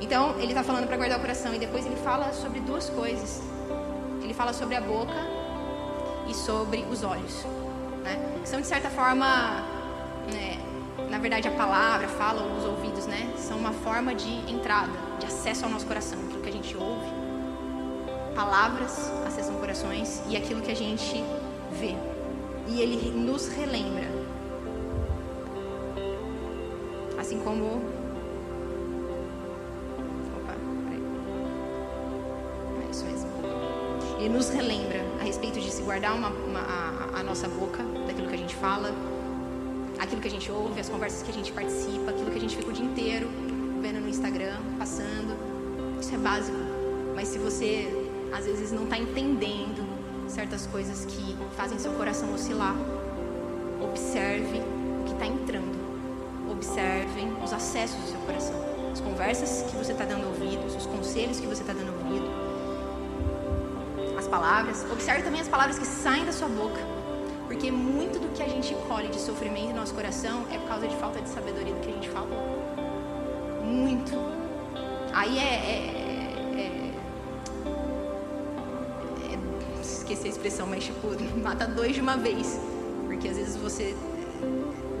Então, 0.00 0.34
ele 0.38 0.48
está 0.48 0.62
falando 0.62 0.86
para 0.86 0.96
guardar 0.96 1.18
o 1.18 1.20
coração 1.20 1.54
e 1.54 1.58
depois 1.58 1.86
ele 1.86 1.96
fala 1.96 2.32
sobre 2.32 2.60
duas 2.60 2.88
coisas. 2.90 3.42
Ele 4.22 4.34
fala 4.34 4.52
sobre 4.52 4.76
a 4.76 4.80
boca 4.80 5.14
e 6.28 6.34
sobre 6.34 6.84
os 6.90 7.02
olhos, 7.02 7.44
né? 8.02 8.38
Que 8.42 8.48
são 8.48 8.60
de 8.60 8.66
certa 8.66 8.88
forma, 8.88 9.64
né, 10.32 10.58
na 11.10 11.18
verdade, 11.18 11.48
a 11.48 11.52
palavra 11.52 12.08
fala 12.08 12.42
os 12.56 12.64
ouvidos, 12.64 13.06
né? 13.06 13.32
São 13.36 13.58
uma 13.58 13.72
forma 13.72 14.14
de 14.14 14.30
entrada, 14.50 14.92
de 15.18 15.26
acesso 15.26 15.64
ao 15.64 15.70
nosso 15.70 15.86
coração, 15.86 16.18
aquilo 16.20 16.40
que 16.40 16.48
a 16.48 16.52
gente 16.52 16.76
ouve 16.76 17.21
Palavras 18.34 19.10
acessam 19.26 19.54
corações 19.56 20.22
e 20.28 20.36
aquilo 20.36 20.62
que 20.62 20.70
a 20.70 20.76
gente 20.76 21.22
vê. 21.72 21.94
E 22.66 22.80
ele 22.80 23.10
nos 23.10 23.48
relembra. 23.48 24.08
Assim 27.18 27.38
como. 27.40 27.82
Opa, 30.36 30.54
peraí. 30.84 31.02
É 32.86 32.90
isso 32.90 33.04
mesmo. 33.04 33.28
Ele 34.18 34.28
nos 34.30 34.48
relembra 34.48 35.00
a 35.20 35.24
respeito 35.24 35.60
de 35.60 35.70
se 35.70 35.82
guardar 35.82 36.14
uma, 36.14 36.28
uma, 36.28 36.60
a, 36.60 37.20
a 37.20 37.22
nossa 37.22 37.48
boca, 37.48 37.82
daquilo 38.06 38.28
que 38.28 38.34
a 38.34 38.38
gente 38.38 38.56
fala, 38.56 38.94
aquilo 39.98 40.20
que 40.20 40.28
a 40.28 40.30
gente 40.30 40.50
ouve, 40.50 40.80
as 40.80 40.88
conversas 40.88 41.22
que 41.22 41.30
a 41.30 41.34
gente 41.34 41.52
participa, 41.52 42.10
aquilo 42.10 42.30
que 42.30 42.38
a 42.38 42.40
gente 42.40 42.56
fica 42.56 42.70
o 42.70 42.72
dia 42.72 42.84
inteiro 42.84 43.28
vendo 43.82 44.00
no 44.00 44.08
Instagram, 44.08 44.58
passando. 44.78 45.36
Isso 46.00 46.14
é 46.14 46.18
básico. 46.18 46.56
Mas 47.14 47.28
se 47.28 47.38
você 47.38 48.01
às 48.32 48.46
vezes 48.46 48.72
não 48.72 48.84
está 48.84 48.98
entendendo 48.98 49.86
certas 50.28 50.66
coisas 50.66 51.04
que 51.04 51.36
fazem 51.56 51.78
seu 51.78 51.92
coração 51.92 52.32
oscilar, 52.34 52.74
observe 53.80 54.60
o 55.00 55.04
que 55.04 55.12
está 55.12 55.26
entrando. 55.26 55.82
Observem 56.50 57.32
os 57.42 57.52
acessos 57.52 58.00
do 58.00 58.08
seu 58.08 58.20
coração. 58.20 58.54
As 58.92 59.00
conversas 59.00 59.70
que 59.70 59.76
você 59.76 59.92
está 59.92 60.04
dando 60.04 60.26
ouvidos, 60.26 60.74
os 60.76 60.86
conselhos 60.86 61.40
que 61.40 61.46
você 61.46 61.62
está 61.62 61.72
dando 61.72 61.92
ouvido, 61.92 62.28
as 64.18 64.26
palavras. 64.28 64.84
Observe 64.90 65.22
também 65.22 65.40
as 65.40 65.48
palavras 65.48 65.78
que 65.78 65.86
saem 65.86 66.24
da 66.24 66.32
sua 66.32 66.48
boca. 66.48 66.80
Porque 67.46 67.70
muito 67.70 68.18
do 68.18 68.28
que 68.28 68.42
a 68.42 68.48
gente 68.48 68.74
colhe 68.88 69.08
de 69.08 69.20
sofrimento 69.20 69.70
em 69.70 69.74
nosso 69.74 69.94
coração 69.94 70.44
é 70.50 70.58
por 70.58 70.68
causa 70.68 70.88
de 70.88 70.96
falta 70.96 71.20
de 71.20 71.28
sabedoria 71.28 71.74
do 71.74 71.80
que 71.80 71.90
a 71.90 71.92
gente 71.92 72.08
falou. 72.08 72.38
Muito. 73.64 74.12
Aí 75.12 75.38
é, 75.38 75.42
é, 75.42 76.11
esqueci 80.12 80.26
a 80.26 80.30
expressão, 80.30 80.66
mas 80.66 80.84
tipo, 80.84 81.08
mata 81.42 81.66
dois 81.66 81.94
de 81.94 82.00
uma 82.00 82.16
vez. 82.16 82.58
Porque 83.06 83.28
às 83.28 83.36
vezes 83.36 83.56
você 83.56 83.94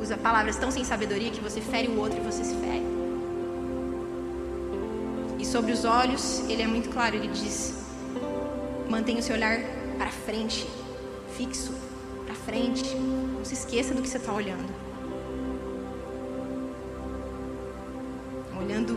usa 0.00 0.16
palavras 0.16 0.56
tão 0.56 0.70
sem 0.70 0.84
sabedoria 0.84 1.30
que 1.30 1.40
você 1.40 1.60
fere 1.60 1.88
o 1.88 1.98
outro 1.98 2.18
e 2.18 2.22
você 2.22 2.44
se 2.44 2.54
fere. 2.56 2.82
E 5.38 5.44
sobre 5.44 5.72
os 5.72 5.84
olhos, 5.84 6.40
ele 6.48 6.62
é 6.62 6.66
muito 6.66 6.88
claro, 6.90 7.16
ele 7.16 7.28
diz: 7.28 7.74
mantenha 8.88 9.18
o 9.18 9.22
seu 9.22 9.36
olhar 9.36 9.60
para 9.98 10.10
frente, 10.10 10.66
fixo, 11.36 11.72
para 12.24 12.34
frente. 12.34 12.94
Não 12.94 13.44
se 13.44 13.54
esqueça 13.54 13.94
do 13.94 14.02
que 14.02 14.08
você 14.08 14.18
está 14.18 14.32
olhando. 14.32 14.72
Olhando 18.58 18.96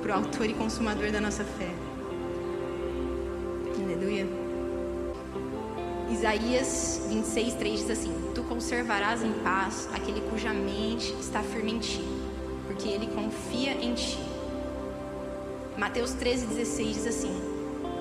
para 0.00 0.12
o 0.12 0.18
autor 0.18 0.46
e 0.48 0.54
consumador 0.54 1.10
da 1.10 1.20
nossa 1.20 1.44
fé. 1.44 1.75
Isaías 6.26 7.02
26, 7.08 7.54
3 7.54 7.78
diz 7.78 7.90
assim: 7.90 8.12
Tu 8.34 8.42
conservarás 8.42 9.22
em 9.22 9.32
paz 9.44 9.88
aquele 9.94 10.20
cuja 10.22 10.52
mente 10.52 11.14
está 11.20 11.40
firme 11.40 11.74
em 11.74 11.78
ti, 11.78 12.02
porque 12.66 12.88
ele 12.88 13.06
confia 13.06 13.74
em 13.74 13.94
ti. 13.94 14.18
Mateus 15.78 16.14
13, 16.14 16.46
16 16.46 16.94
diz 16.96 17.06
assim: 17.06 17.30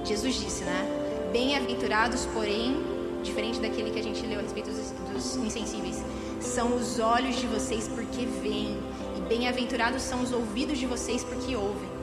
Jesus 0.04 0.34
disse, 0.34 0.64
né? 0.64 1.30
Bem-aventurados, 1.32 2.26
porém, 2.34 2.84
diferente 3.22 3.60
daquele 3.60 3.92
que 3.92 4.00
a 4.00 4.04
gente 4.04 4.26
leu 4.26 4.40
a 4.40 4.42
respeito 4.42 4.72
dos, 4.72 4.90
dos 5.14 5.36
insensíveis, 5.36 6.04
são 6.42 6.76
os 6.76 6.98
olhos 6.98 7.36
de 7.36 7.46
vocês 7.46 7.88
porque 7.88 8.26
veem, 8.26 8.76
e 9.16 9.22
bem-aventurados 9.30 10.02
são 10.02 10.24
os 10.24 10.32
ouvidos 10.32 10.80
de 10.80 10.88
vocês 10.88 11.24
porque 11.24 11.56
ouvem. 11.56 11.95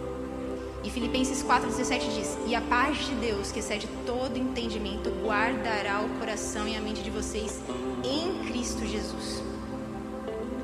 E 0.85 0.91
Filipenses 0.91 1.43
4,17 1.43 2.01
diz: 2.15 2.39
E 2.47 2.55
a 2.55 2.61
paz 2.61 3.07
de 3.07 3.15
Deus, 3.15 3.53
que 3.53 3.61
excede 3.61 3.89
todo 4.05 4.37
entendimento, 4.37 5.11
guardará 5.25 6.01
o 6.01 6.09
coração 6.19 6.67
e 6.67 6.77
a 6.77 6.81
mente 6.81 7.03
de 7.03 7.11
vocês 7.11 7.61
em 8.05 8.45
Cristo 8.49 8.85
Jesus. 8.85 9.43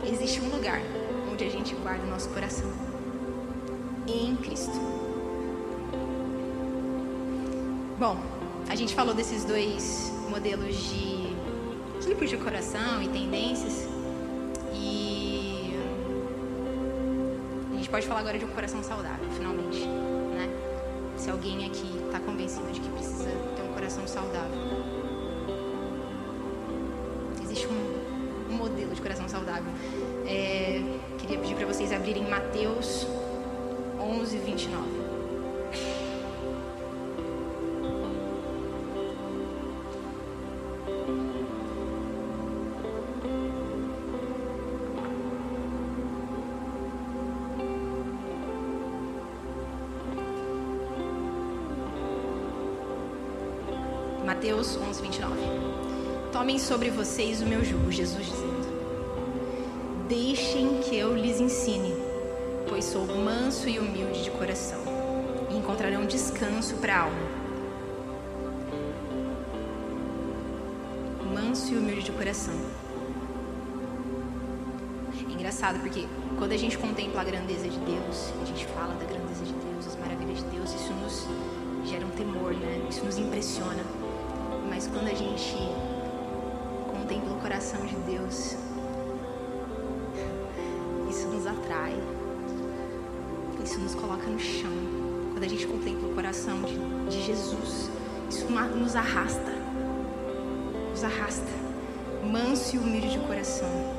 Existe 0.05 0.41
um 0.41 0.49
lugar 0.49 0.81
onde 1.31 1.45
a 1.45 1.51
gente 1.51 1.75
guarda 1.77 2.05
o 2.05 2.11
nosso 2.11 2.29
coração. 2.31 2.71
Em 4.07 4.35
Cristo. 4.37 4.73
Bom, 7.99 8.17
a 8.69 8.75
gente 8.75 8.95
falou 8.95 9.15
desses 9.15 9.45
dois 9.45 10.13
modelos 10.31 10.75
de 10.75 11.29
tipos 12.01 12.31
de 12.31 12.37
coração 12.37 13.03
e 13.03 13.09
tendências. 13.09 13.98
Gente 17.89 17.91
pode 17.91 18.07
falar 18.07 18.21
agora 18.21 18.39
de 18.39 18.45
um 18.45 18.49
coração 18.49 18.83
saudável, 18.83 19.31
finalmente, 19.31 19.87
né? 19.87 20.47
Se 21.17 21.31
alguém 21.31 21.65
aqui 21.65 21.91
está 22.05 22.21
convencido 22.21 22.71
de 22.71 22.81
que 22.81 22.89
precisa 22.91 23.31
ter 23.57 23.63
um 23.63 23.73
coração 23.73 24.07
saudável. 24.07 24.59
Existe 27.43 27.67
um, 27.67 28.53
um 28.53 28.57
modelo 28.57 28.95
de 28.95 29.01
coração 29.01 29.27
saudável. 29.27 29.73
É, 30.27 30.83
queria 31.17 31.39
pedir 31.39 31.55
para 31.55 31.65
vocês 31.65 31.91
abrirem 31.91 32.29
Mateus 32.29 33.07
11, 33.99 34.37
29. 34.37 35.08
Mateus 54.39 54.77
11, 54.77 55.03
29. 55.03 55.35
Tomem 56.31 56.61
sobre 56.61 56.91
vocês 56.91 57.43
o 57.43 57.45
meu 57.45 57.65
jugo, 57.65 57.91
Jesus 57.91 58.25
dizendo. 58.25 60.07
Deixem 60.09 60.79
que 60.79 60.97
eu 60.97 61.13
lhes 61.13 61.41
ensine, 61.41 61.93
pois 62.69 62.85
sou 62.85 63.05
manso 63.05 63.69
e 63.69 63.81
humilde 63.81 64.23
de 64.23 64.31
coração, 64.31 64.79
e 65.51 65.57
encontrarão 65.57 66.07
descanso 66.07 66.77
para 66.77 66.95
a 66.95 67.01
alma. 67.01 67.19
Manso 71.35 71.75
e 71.75 71.77
humilde 71.77 72.05
de 72.05 72.13
coração. 72.13 72.55
É 75.29 75.33
engraçado 75.33 75.81
porque 75.81 76.07
quando 76.39 76.53
a 76.53 76.57
gente 76.57 76.79
contempla 76.79 77.23
a 77.23 77.25
grandeza 77.25 77.69
de 77.69 77.79
Deus, 77.81 78.33
a 78.41 78.45
gente 78.45 78.65
fala 78.67 78.95
da 78.95 79.05
grandeza 79.05 79.45
de 79.45 79.53
Deus, 79.53 79.89
as 79.89 79.97
maravilhas 79.97 80.39
de 80.39 80.45
Deus, 80.45 80.73
isso 80.73 80.93
nos 80.93 81.27
gera 81.91 82.07
um 82.07 82.11
temor, 82.11 82.53
né? 82.53 82.87
Isso 82.89 83.05
nos 83.05 83.19
impressiona. 83.19 83.98
Mas 84.79 84.87
quando 84.87 85.09
a 85.09 85.15
gente 85.15 85.57
contempla 86.93 87.33
o 87.33 87.41
coração 87.41 87.85
de 87.85 87.97
Deus, 87.97 88.55
isso 91.11 91.27
nos 91.27 91.49
atrai, 91.49 92.01
isso 93.65 93.81
nos 93.81 93.97
coloca 93.97 94.25
no 94.27 94.39
chão. 94.39 94.71
Quando 95.33 95.43
a 95.43 95.49
gente 95.49 95.67
contempla 95.67 96.09
o 96.09 96.15
coração 96.15 96.63
de, 96.63 96.79
de 97.11 97.21
Jesus, 97.25 97.91
isso 98.31 98.47
nos 98.77 98.95
arrasta, 98.95 99.51
nos 100.93 101.03
arrasta, 101.03 101.51
manso 102.23 102.77
e 102.77 102.79
humilde 102.79 103.11
de 103.11 103.19
coração. 103.19 103.98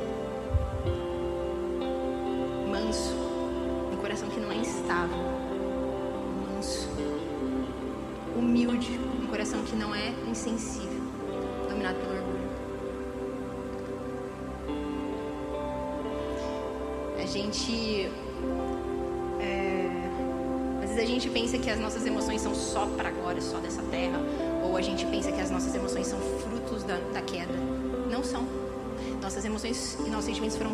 Insensível. 10.39 11.01
Dominado 11.67 11.99
pelo 11.99 12.15
orgulho. 12.15 12.49
A 17.21 17.25
gente 17.25 18.09
a 20.99 21.05
gente 21.05 21.29
pensa 21.29 21.57
que 21.57 21.69
as 21.69 21.79
nossas 21.79 22.05
emoções 22.05 22.41
são 22.41 22.53
só 22.53 22.85
para 22.85 23.07
agora, 23.07 23.39
só 23.39 23.57
dessa 23.59 23.81
terra, 23.83 24.19
ou 24.61 24.75
a 24.75 24.81
gente 24.81 25.05
pensa 25.05 25.31
que 25.31 25.39
as 25.39 25.49
nossas 25.49 25.73
emoções 25.73 26.07
são 26.07 26.19
frutos 26.19 26.83
da, 26.83 26.97
da 27.13 27.21
queda. 27.21 27.53
Não 28.11 28.21
são. 28.21 28.45
Nossas 29.21 29.45
emoções 29.45 29.97
e 30.05 30.09
nossos 30.09 30.25
sentimentos 30.25 30.57
foram 30.57 30.71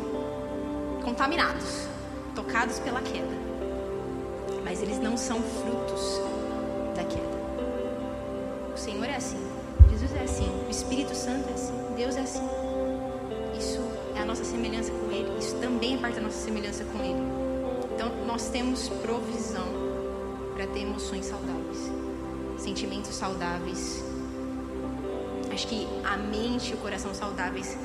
contaminados, 1.04 1.88
tocados 2.34 2.80
pela 2.80 3.01
queda. 3.01 3.36
Mas 4.63 4.82
eles 4.82 4.97
não 4.97 5.15
são 5.15 5.39
frutos 5.41 6.19
da 6.95 7.04
queda. 7.04 7.36
O 8.73 8.78
Senhor 8.78 9.06
é 9.06 9.15
assim, 9.15 9.38
Jesus 9.95 10.13
é 10.13 10.23
assim, 10.23 10.49
o 10.67 10.69
Espírito 10.69 11.15
Santo 11.15 11.47
é 11.49 11.53
assim, 11.53 11.73
Deus 11.95 12.17
é 12.17 12.19
assim. 12.19 12.45
Isso 13.58 13.79
é 14.13 14.19
a 14.19 14.25
nossa 14.25 14.43
semelhança 14.43 14.91
com 14.91 15.10
Ele, 15.10 15.39
isso 15.39 15.55
também 15.55 15.95
é 15.95 15.97
parte 15.97 16.15
da 16.15 16.21
nossa 16.21 16.38
semelhança 16.38 16.84
com 16.84 17.01
Ele. 17.01 17.21
Então, 17.93 18.12
nós 18.27 18.49
temos 18.49 18.89
provisão 18.89 19.65
para 20.53 20.67
ter 20.67 20.81
emoções 20.81 21.25
saudáveis, 21.25 21.89
sentimentos 22.58 23.15
saudáveis. 23.15 24.03
Acho 25.53 25.65
que 25.65 25.88
a 26.03 26.17
mente 26.17 26.71
e 26.71 26.73
o 26.73 26.77
coração 26.77 27.13
saudáveis. 27.13 27.77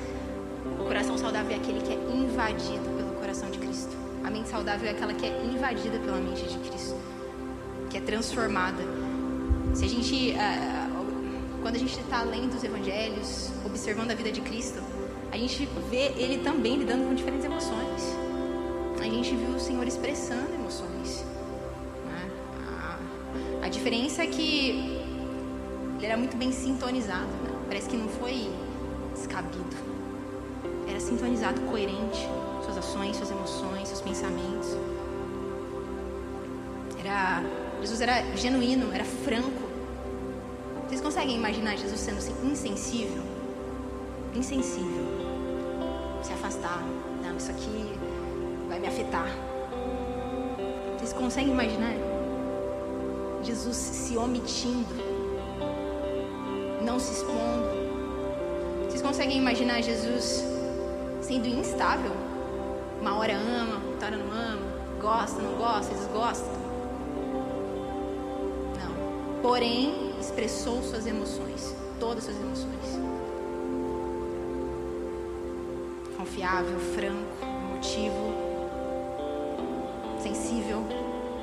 O 0.81 0.85
coração 0.87 1.17
saudável 1.17 1.53
é 1.53 1.61
aquele 1.61 1.81
que 1.81 1.93
é 1.93 1.97
invadido 2.13 2.91
pelo 2.97 3.13
coração 3.21 3.49
de 3.53 3.59
Cristo. 3.61 3.97
A 4.25 4.31
mente 4.31 4.49
saudável 4.49 4.89
é 4.89 4.91
aquela 4.91 5.15
que 5.15 5.27
é 5.27 5.45
invadida 5.45 5.97
pela 6.01 6.17
mente 6.17 6.43
de 6.43 6.59
Cristo, 6.59 6.97
que 7.89 7.99
é 7.99 8.01
transformada. 8.01 8.83
Se 9.75 9.85
a 9.85 9.89
gente, 9.89 10.33
uh, 10.33 10.80
quando 11.71 11.77
a 11.77 11.87
gente 11.87 12.01
está 12.01 12.23
lendo 12.23 12.55
os 12.55 12.65
Evangelhos, 12.65 13.51
observando 13.65 14.11
a 14.11 14.15
vida 14.15 14.33
de 14.33 14.41
Cristo, 14.41 14.83
a 15.31 15.39
gente 15.39 15.69
vê 15.89 16.13
ele 16.17 16.39
também 16.43 16.77
lidando 16.77 17.07
com 17.07 17.15
diferentes 17.15 17.45
emoções. 17.45 18.17
A 18.99 19.05
gente 19.05 19.37
viu 19.37 19.51
o 19.51 19.61
Senhor 19.61 19.87
expressando 19.87 20.53
emoções 20.53 21.25
diferença 23.71 24.23
é 24.23 24.27
que 24.27 25.01
ele 25.97 26.07
era 26.07 26.17
muito 26.17 26.37
bem 26.37 26.53
sintonizado. 26.53 27.25
Né? 27.25 27.51
Parece 27.67 27.89
que 27.89 27.97
não 27.97 28.09
foi 28.09 28.51
descabido. 29.15 29.77
Era 30.89 31.01
sintonizado, 31.01 31.61
coerente. 31.63 32.29
Suas 32.65 32.77
ações, 32.77 33.17
suas 33.17 33.31
emoções, 33.31 33.89
seus 33.89 34.01
pensamentos. 34.01 34.77
Era, 37.03 37.43
Jesus 37.81 38.01
era 38.01 38.37
genuíno, 38.37 38.93
era 38.93 39.05
franco. 39.05 39.70
Vocês 40.91 41.01
conseguem 41.01 41.37
imaginar 41.37 41.77
Jesus 41.77 42.01
sendo 42.01 42.19
assim, 42.19 42.35
insensível? 42.43 43.23
Insensível. 44.35 45.05
Se 46.21 46.33
afastar. 46.33 46.83
Não, 47.23 47.37
isso 47.37 47.49
aqui 47.49 47.97
vai 48.69 48.81
me 48.81 48.89
afetar. 48.89 49.29
Vocês 50.99 51.13
conseguem 51.13 51.53
imaginar? 51.53 51.95
Jesus 53.45 53.77
se 53.77 54.17
omitindo, 54.17 54.93
não 56.83 56.99
se 56.99 57.13
expondo. 57.13 57.71
Vocês 58.87 59.01
conseguem 59.01 59.39
imaginar 59.39 59.83
Jesus 59.83 60.45
sendo 61.23 61.47
instável? 61.47 62.11
Uma 63.01 63.17
hora 63.17 63.35
ama, 63.35 63.81
outra 63.93 64.09
hora 64.09 64.17
não 64.17 64.33
ama, 64.33 64.67
gosta, 65.01 65.41
não 65.41 65.53
gosta, 65.53 65.95
desgosta? 65.95 66.51
Não. 68.77 69.41
Porém, 69.41 70.10
expressou 70.31 70.83
suas 70.83 71.07
emoções, 71.07 71.75
todas 71.99 72.25
suas 72.25 72.37
emoções. 72.37 72.99
Confiável, 76.17 76.79
franco, 76.95 77.45
emotivo, 77.45 78.35
sensível, 80.23 80.83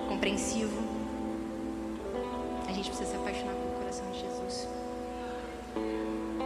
compreensivo 0.09 0.87
gente 2.77 2.89
precisa 2.89 3.09
se 3.09 3.15
apaixonar 3.17 3.53
pelo 3.53 3.71
coração 3.79 4.05
de 4.11 4.19
Jesus. 4.19 4.67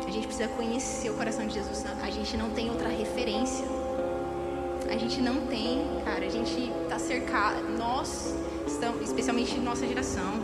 A 0.07 0.11
gente 0.11 0.27
precisa 0.27 0.47
conhecer 0.49 1.09
o 1.09 1.13
coração 1.13 1.45
de 1.45 1.53
Jesus. 1.53 1.83
A 2.01 2.09
gente 2.09 2.37
não 2.37 2.49
tem 2.51 2.69
outra 2.69 2.89
referência. 2.89 3.65
A 4.89 4.97
gente 4.97 5.21
não 5.21 5.45
tem, 5.47 6.01
cara. 6.05 6.25
A 6.25 6.29
gente 6.29 6.71
está 6.83 6.97
cercado. 6.97 7.61
Nós 7.77 8.33
estamos, 8.65 9.01
especialmente 9.01 9.57
nossa 9.59 9.85
geração, 9.85 10.41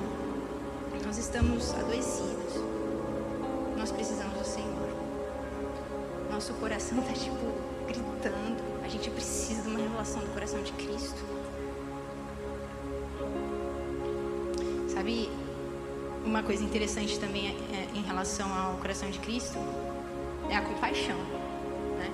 nós 1.08 1.18
estamos 1.20 1.74
adoecidos. 1.74 2.56
Nós 3.78 3.90
precisamos 3.94 4.38
do 4.40 4.44
Senhor. 4.44 4.90
Nosso 6.30 6.54
coração 6.56 7.00
está 7.00 7.14
tipo 7.14 7.54
gritando. 7.88 8.62
A 8.84 8.90
gente 8.90 9.10
precisa 9.12 9.62
de 9.62 9.70
uma 9.70 9.80
revelação 9.80 10.20
do 10.20 10.34
coração 10.34 10.62
de 10.62 10.74
Cristo. 10.74 11.18
Sabe, 14.90 15.30
uma 16.26 16.44
coisa 16.44 16.62
interessante 16.62 17.18
também 17.18 17.48
é, 17.48 17.76
é, 17.78 17.98
em 17.98 18.02
relação 18.02 18.54
ao 18.54 18.76
coração 18.76 19.10
de 19.10 19.20
Cristo 19.20 19.58
é 20.50 20.58
a 20.58 20.62
compaixão, 20.62 21.18
né? 21.98 22.12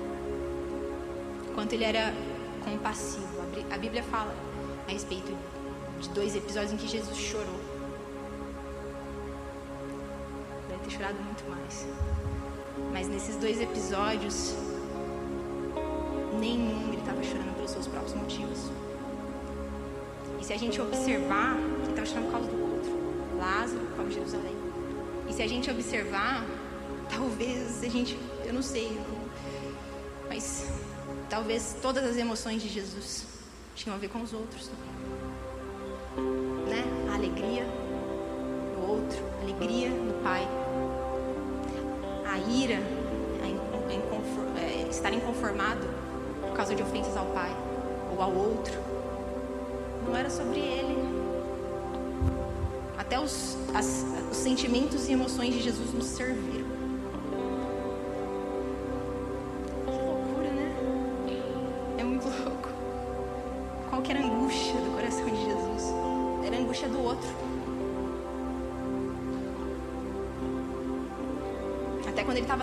Quanto 1.52 1.72
ele 1.72 1.82
era 1.82 2.14
compassivo. 2.64 3.26
A 3.72 3.76
Bíblia 3.76 4.04
fala 4.04 4.32
a 4.86 4.92
respeito 4.92 5.36
de 6.00 6.08
dois 6.10 6.36
episódios 6.36 6.72
em 6.72 6.76
que 6.76 6.86
Jesus 6.86 7.18
chorou. 7.18 7.63
Chorado 10.94 11.20
muito 11.22 11.44
mais. 11.50 11.86
Mas 12.92 13.08
nesses 13.08 13.36
dois 13.36 13.60
episódios, 13.60 14.54
nenhum 16.38 16.92
ele 16.92 16.98
estava 16.98 17.22
chorando 17.22 17.54
pelos 17.56 17.70
seus 17.70 17.86
próprios 17.86 18.14
motivos. 18.14 18.70
E 20.40 20.44
se 20.44 20.52
a 20.52 20.56
gente 20.56 20.80
observar, 20.80 21.56
ele 21.56 21.90
estava 21.90 22.06
chorando 22.06 22.26
por 22.26 22.32
causa 22.32 22.50
do 22.50 23.38
Lázaro, 23.38 23.86
como 23.96 24.10
Jerusalém. 24.10 24.56
E 25.28 25.32
se 25.32 25.42
a 25.42 25.48
gente 25.48 25.70
observar, 25.70 26.44
talvez 27.10 27.82
a 27.82 27.88
gente, 27.88 28.18
eu 28.44 28.52
não 28.52 28.62
sei, 28.62 28.98
mas 30.28 30.66
talvez 31.28 31.76
todas 31.82 32.04
as 32.04 32.16
emoções 32.16 32.62
de 32.62 32.68
Jesus 32.68 33.26
tinham 33.74 33.96
a 33.96 33.98
ver 33.98 34.08
com 34.08 34.22
os 34.22 34.32
outros 34.32 34.68
também. 34.68 34.94
Né? 36.68 36.84
A 37.10 37.14
alegria 37.14 37.64
do 38.74 38.90
outro, 38.90 39.18
a 39.40 39.42
alegria 39.42 39.90
do 39.90 40.22
Pai. 40.22 40.63
A 42.34 42.38
ira, 42.50 42.82
a 43.44 44.60
é, 44.60 44.88
estar 44.90 45.14
inconformado 45.14 45.86
por 46.40 46.52
causa 46.56 46.74
de 46.74 46.82
ofensas 46.82 47.16
ao 47.16 47.26
Pai 47.26 47.56
ou 48.12 48.20
ao 48.20 48.34
outro. 48.34 48.74
Não 50.04 50.16
era 50.16 50.28
sobre 50.28 50.58
ele, 50.58 50.96
até 52.98 53.20
os, 53.20 53.56
as, 53.72 54.04
os 54.32 54.36
sentimentos 54.36 55.08
e 55.08 55.12
emoções 55.12 55.54
de 55.54 55.62
Jesus 55.62 55.94
nos 55.94 56.06
serviram. 56.06 56.83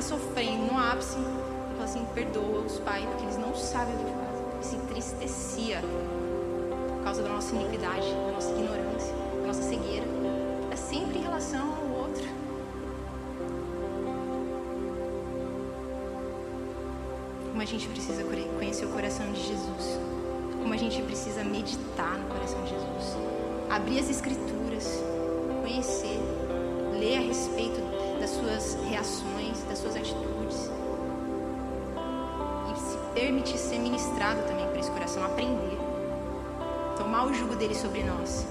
Estava 0.02 0.22
sofrendo 0.22 0.74
no 0.74 0.78
ápice, 0.78 1.16
ele 1.18 1.26
falou 1.72 1.84
assim: 1.84 2.06
perdoa-os, 2.14 2.80
Pai, 2.80 3.06
porque 3.08 3.24
eles 3.24 3.38
não 3.38 3.56
sabem 3.56 3.96
o 3.96 3.98
que 3.98 4.04
fazem. 4.04 4.46
Ele 4.54 4.64
se 4.64 4.76
entristecia 4.76 5.82
por 5.82 7.04
causa 7.04 7.24
da 7.24 7.30
nossa 7.30 7.56
iniquidade, 7.56 8.08
da 8.14 8.32
nossa 8.34 8.50
ignorância, 8.52 9.16
da 9.42 9.48
nossa 9.48 9.62
cegueira 9.64 10.22
sempre 10.92 11.20
em 11.20 11.22
relação 11.22 11.74
ao 11.74 12.02
outro. 12.02 12.28
Como 17.50 17.62
a 17.62 17.66
gente 17.66 17.88
precisa 17.88 18.26
conhecer 18.58 18.86
o 18.86 18.90
coração 18.90 19.32
de 19.32 19.42
Jesus. 19.42 20.00
Como 20.62 20.74
a 20.74 20.78
gente 20.78 21.02
precisa 21.04 21.46
meditar 21.46 22.18
no 22.18 22.28
coração 22.28 22.62
de 22.64 22.72
Jesus. 22.72 23.18
Abrir 23.70 24.00
as 24.00 24.10
escrituras, 24.10 25.02
conhecer, 25.62 26.20
ler 27.00 27.20
a 27.20 27.22
respeito 27.22 27.80
das 28.22 28.30
suas 28.30 28.78
reações, 28.88 29.64
das 29.68 29.80
suas 29.80 29.96
atitudes. 29.96 30.70
E 32.72 32.80
se 32.80 32.98
permitir 33.16 33.58
ser 33.58 33.80
ministrado 33.80 34.44
também 34.44 34.68
por 34.68 34.78
esse 34.78 34.92
coração, 34.92 35.26
aprender. 35.26 35.78
Tomar 36.96 37.26
o 37.26 37.34
jugo 37.34 37.56
dele 37.56 37.74
sobre 37.74 38.04
nós. 38.04 38.46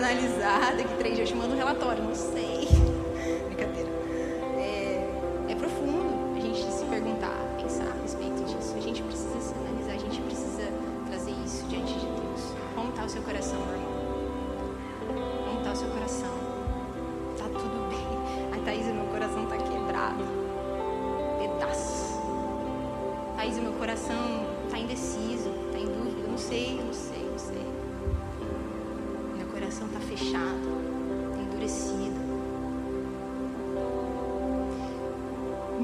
Vou 0.00 0.08
analisar, 0.08 0.76
daqui 0.78 0.94
três 0.96 1.14
dias 1.14 1.28
te 1.28 1.36
mando 1.36 1.52
um 1.52 1.58
relatório, 1.58 2.02
não 2.02 2.14
sei. 2.14 2.59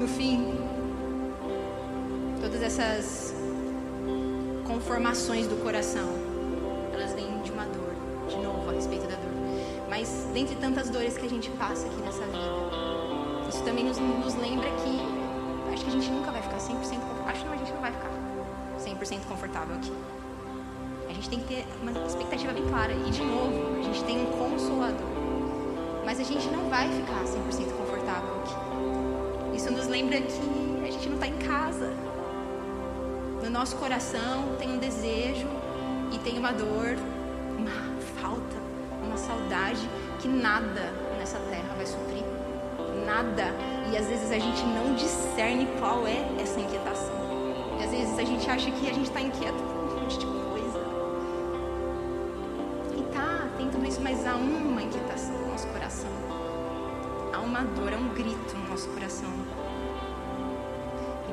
No 0.07 0.13
fim, 0.13 0.53
todas 2.39 2.63
essas 2.63 3.33
conformações 4.65 5.47
do 5.47 5.61
coração, 5.61 6.07
elas 6.93 7.11
vêm 7.11 7.41
de 7.41 7.51
uma 7.51 7.65
dor, 7.65 7.93
de 8.29 8.37
novo, 8.37 8.69
a 8.69 8.73
respeito 8.73 9.05
da 9.05 9.17
dor. 9.17 9.33
Mas 9.89 10.29
dentre 10.33 10.55
tantas 10.55 10.89
dores 10.89 11.17
que 11.17 11.25
a 11.25 11.29
gente 11.29 11.49
passa 11.51 11.85
aqui 11.87 11.97
nessa 11.97 12.23
vida, 12.23 13.49
isso 13.49 13.61
também 13.63 13.83
nos, 13.83 13.97
nos 13.97 14.35
lembra 14.35 14.69
que 14.69 15.73
acho 15.73 15.83
que 15.83 15.89
a 15.89 15.93
gente 15.93 16.09
nunca 16.09 16.31
vai 16.31 16.41
ficar 16.41 16.57
100% 16.57 16.69
confortável. 16.69 17.25
Acho 17.27 17.43
que 17.43 17.53
a 17.53 17.57
gente 17.57 17.73
não 17.73 17.81
vai 17.81 17.91
ficar 17.91 18.09
100% 18.79 19.25
confortável 19.27 19.75
aqui. 19.75 19.93
A 21.09 21.13
gente 21.13 21.29
tem 21.29 21.39
que 21.41 21.47
ter 21.47 21.67
uma 21.81 21.91
expectativa 22.07 22.53
bem 22.53 22.65
clara. 22.65 22.93
E, 22.93 23.11
de 23.11 23.23
novo, 23.25 23.77
a 23.77 23.83
gente 23.83 24.01
tem 24.05 24.21
um 24.21 24.31
consolador. 24.31 25.05
Mas 26.05 26.21
a 26.21 26.23
gente 26.23 26.47
não 26.47 26.69
vai 26.69 26.87
ficar 26.89 27.25
100% 27.25 27.75
confortável 27.75 27.96
lembra 29.97 30.21
que 30.21 30.87
a 30.87 30.91
gente 30.91 31.09
não 31.09 31.15
está 31.15 31.25
em 31.25 31.37
casa. 31.39 31.91
No 33.41 33.49
nosso 33.49 33.75
coração 33.77 34.55
tem 34.59 34.71
um 34.71 34.77
desejo 34.77 35.47
e 36.11 36.19
tem 36.19 36.37
uma 36.37 36.51
dor, 36.51 36.95
uma 37.57 37.97
falta, 38.21 38.57
uma 39.03 39.17
saudade 39.17 39.89
que 40.19 40.27
nada 40.27 40.93
nessa 41.17 41.39
terra 41.49 41.73
vai 41.75 41.85
suprir. 41.87 42.23
Nada. 43.07 43.45
E 43.91 43.97
às 43.97 44.05
vezes 44.05 44.31
a 44.31 44.37
gente 44.37 44.63
não 44.65 44.93
discerne 44.93 45.67
qual 45.79 46.05
é 46.05 46.23
essa 46.39 46.59
inquietação. 46.59 47.15
E 47.79 47.83
às 47.83 47.89
vezes 47.89 48.19
a 48.19 48.23
gente 48.23 48.47
acha 48.47 48.69
que 48.69 48.87
a 48.87 48.93
gente 48.93 49.07
está 49.07 49.19
inquieto 49.19 49.55
por 49.55 49.97
um 49.97 50.01
monte 50.01 50.19
de 50.19 50.25
coisa. 50.27 50.79
E 52.95 53.01
tá, 53.13 53.49
tem 53.57 53.67
tudo 53.71 53.83
isso, 53.87 54.01
mas 54.01 54.27
há 54.27 54.35
uma 54.35 54.83
inquietação 54.83 55.33
no 55.39 55.47
nosso 55.47 55.67
coração. 55.69 56.11
Há 57.33 57.39
uma 57.39 57.63
dor, 57.63 57.93
há 57.93 57.97
um 57.97 58.09
grito 58.09 58.55
no 58.57 58.69
nosso 58.69 58.87
coração. 58.89 59.66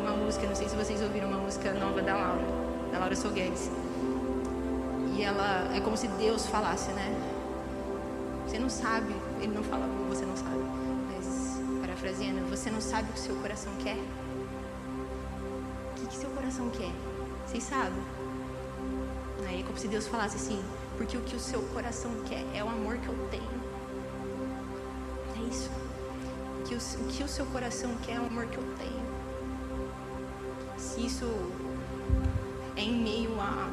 Uma 0.04 0.16
música, 0.16 0.46
não 0.46 0.54
sei 0.54 0.68
se 0.68 0.76
vocês 0.76 1.00
ouviram 1.00 1.28
uma 1.28 1.38
música 1.38 1.72
nova 1.72 2.02
da 2.02 2.14
Laura, 2.14 2.42
da 2.92 2.98
Laura 2.98 3.16
Soguedes. 3.16 3.70
E 5.16 5.22
ela 5.22 5.74
é 5.74 5.80
como 5.80 5.96
se 5.96 6.06
Deus 6.08 6.44
falasse, 6.46 6.90
né? 6.92 7.10
Você 8.46 8.58
não 8.58 8.68
sabe, 8.68 9.14
ele 9.40 9.54
não 9.54 9.64
fala, 9.64 9.86
você 10.06 10.26
não 10.26 10.36
sabe, 10.36 10.62
mas 11.10 11.58
parafraseando, 11.80 12.44
você 12.50 12.70
não 12.70 12.82
sabe 12.82 13.08
o 13.08 13.12
que 13.14 13.18
seu 13.18 13.34
coração 13.36 13.72
quer? 13.82 13.96
O 13.96 15.94
que, 15.94 16.06
que 16.06 16.16
seu 16.16 16.28
coração 16.28 16.68
quer? 16.68 16.92
Vocês 17.46 17.64
sabem? 17.64 18.02
Aí 19.48 19.60
é 19.60 19.62
como 19.62 19.78
se 19.78 19.88
Deus 19.88 20.06
falasse 20.06 20.36
assim, 20.36 20.62
porque 20.98 21.16
o 21.16 21.22
que 21.22 21.34
o 21.34 21.40
seu 21.40 21.62
coração 21.72 22.10
quer 22.26 22.44
é 22.54 22.62
o 22.62 22.68
amor 22.68 22.98
que 22.98 23.08
eu 23.08 23.16
tenho. 23.30 23.60
É 25.34 25.48
isso. 25.48 25.70
Que 26.66 26.74
o 26.74 27.06
que 27.08 27.22
o 27.24 27.28
seu 27.28 27.46
coração 27.46 27.90
quer 28.02 28.16
é 28.16 28.20
o 28.20 28.26
amor 28.26 28.44
que 28.48 28.58
eu 28.58 28.64
tenho. 28.76 29.03
Se 30.94 31.04
isso 31.04 31.28
é 32.76 32.82
em 32.82 33.02
meio 33.02 33.40
a 33.40 33.68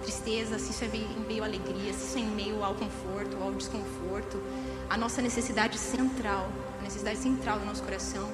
tristeza, 0.00 0.58
se 0.58 0.70
isso 0.70 0.82
é 0.84 0.88
em 0.96 1.26
meio 1.28 1.42
à 1.42 1.46
alegria, 1.46 1.92
se 1.92 2.06
isso 2.06 2.16
é 2.16 2.20
em 2.22 2.30
meio 2.30 2.64
ao 2.64 2.74
conforto, 2.74 3.36
ao 3.42 3.52
desconforto, 3.52 4.42
a 4.88 4.96
nossa 4.96 5.20
necessidade 5.20 5.76
central, 5.76 6.48
a 6.80 6.82
necessidade 6.82 7.18
central 7.18 7.58
do 7.58 7.66
nosso 7.66 7.82
coração 7.82 8.26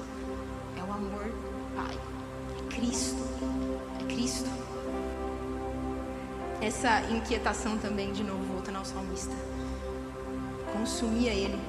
é 0.77 0.81
o 0.81 0.93
amor 0.93 1.29
Pai, 1.75 1.99
é 2.57 2.73
Cristo, 2.73 3.21
é 3.99 4.13
Cristo. 4.13 4.49
Essa 6.61 7.01
inquietação 7.11 7.77
também, 7.77 8.13
de 8.13 8.23
novo, 8.23 8.41
voltando 8.53 8.77
ao 8.77 8.85
salmista, 8.85 9.35
consumia 10.71 11.33
ele, 11.33 11.59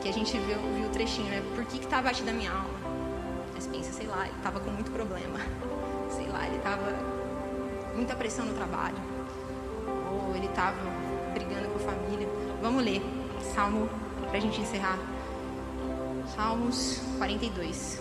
que 0.00 0.08
a 0.08 0.12
gente 0.12 0.38
viu, 0.38 0.56
viu 0.74 0.86
o 0.86 0.90
trechinho, 0.90 1.28
né? 1.28 1.42
Por 1.54 1.66
que 1.66 1.80
que 1.80 1.86
tá 1.86 1.98
abatida 1.98 2.30
a 2.30 2.34
minha 2.34 2.50
alma? 2.50 2.75
Lá, 4.16 4.26
ele 4.26 4.36
tava 4.42 4.60
com 4.60 4.70
muito 4.70 4.90
problema, 4.90 5.38
sei 6.10 6.26
lá, 6.28 6.46
ele 6.46 6.58
tava 6.60 6.90
muita 7.94 8.16
pressão 8.16 8.46
no 8.46 8.54
trabalho, 8.54 8.96
ou 10.10 10.34
ele 10.34 10.46
estava 10.46 10.74
brigando 11.34 11.68
com 11.68 11.76
a 11.76 11.92
família. 11.92 12.26
Vamos 12.62 12.82
ler 12.82 13.02
Salmo 13.54 13.90
para 14.26 14.38
a 14.38 14.40
gente 14.40 14.58
encerrar. 14.58 14.98
Salmos 16.34 17.02
42. 17.18 18.00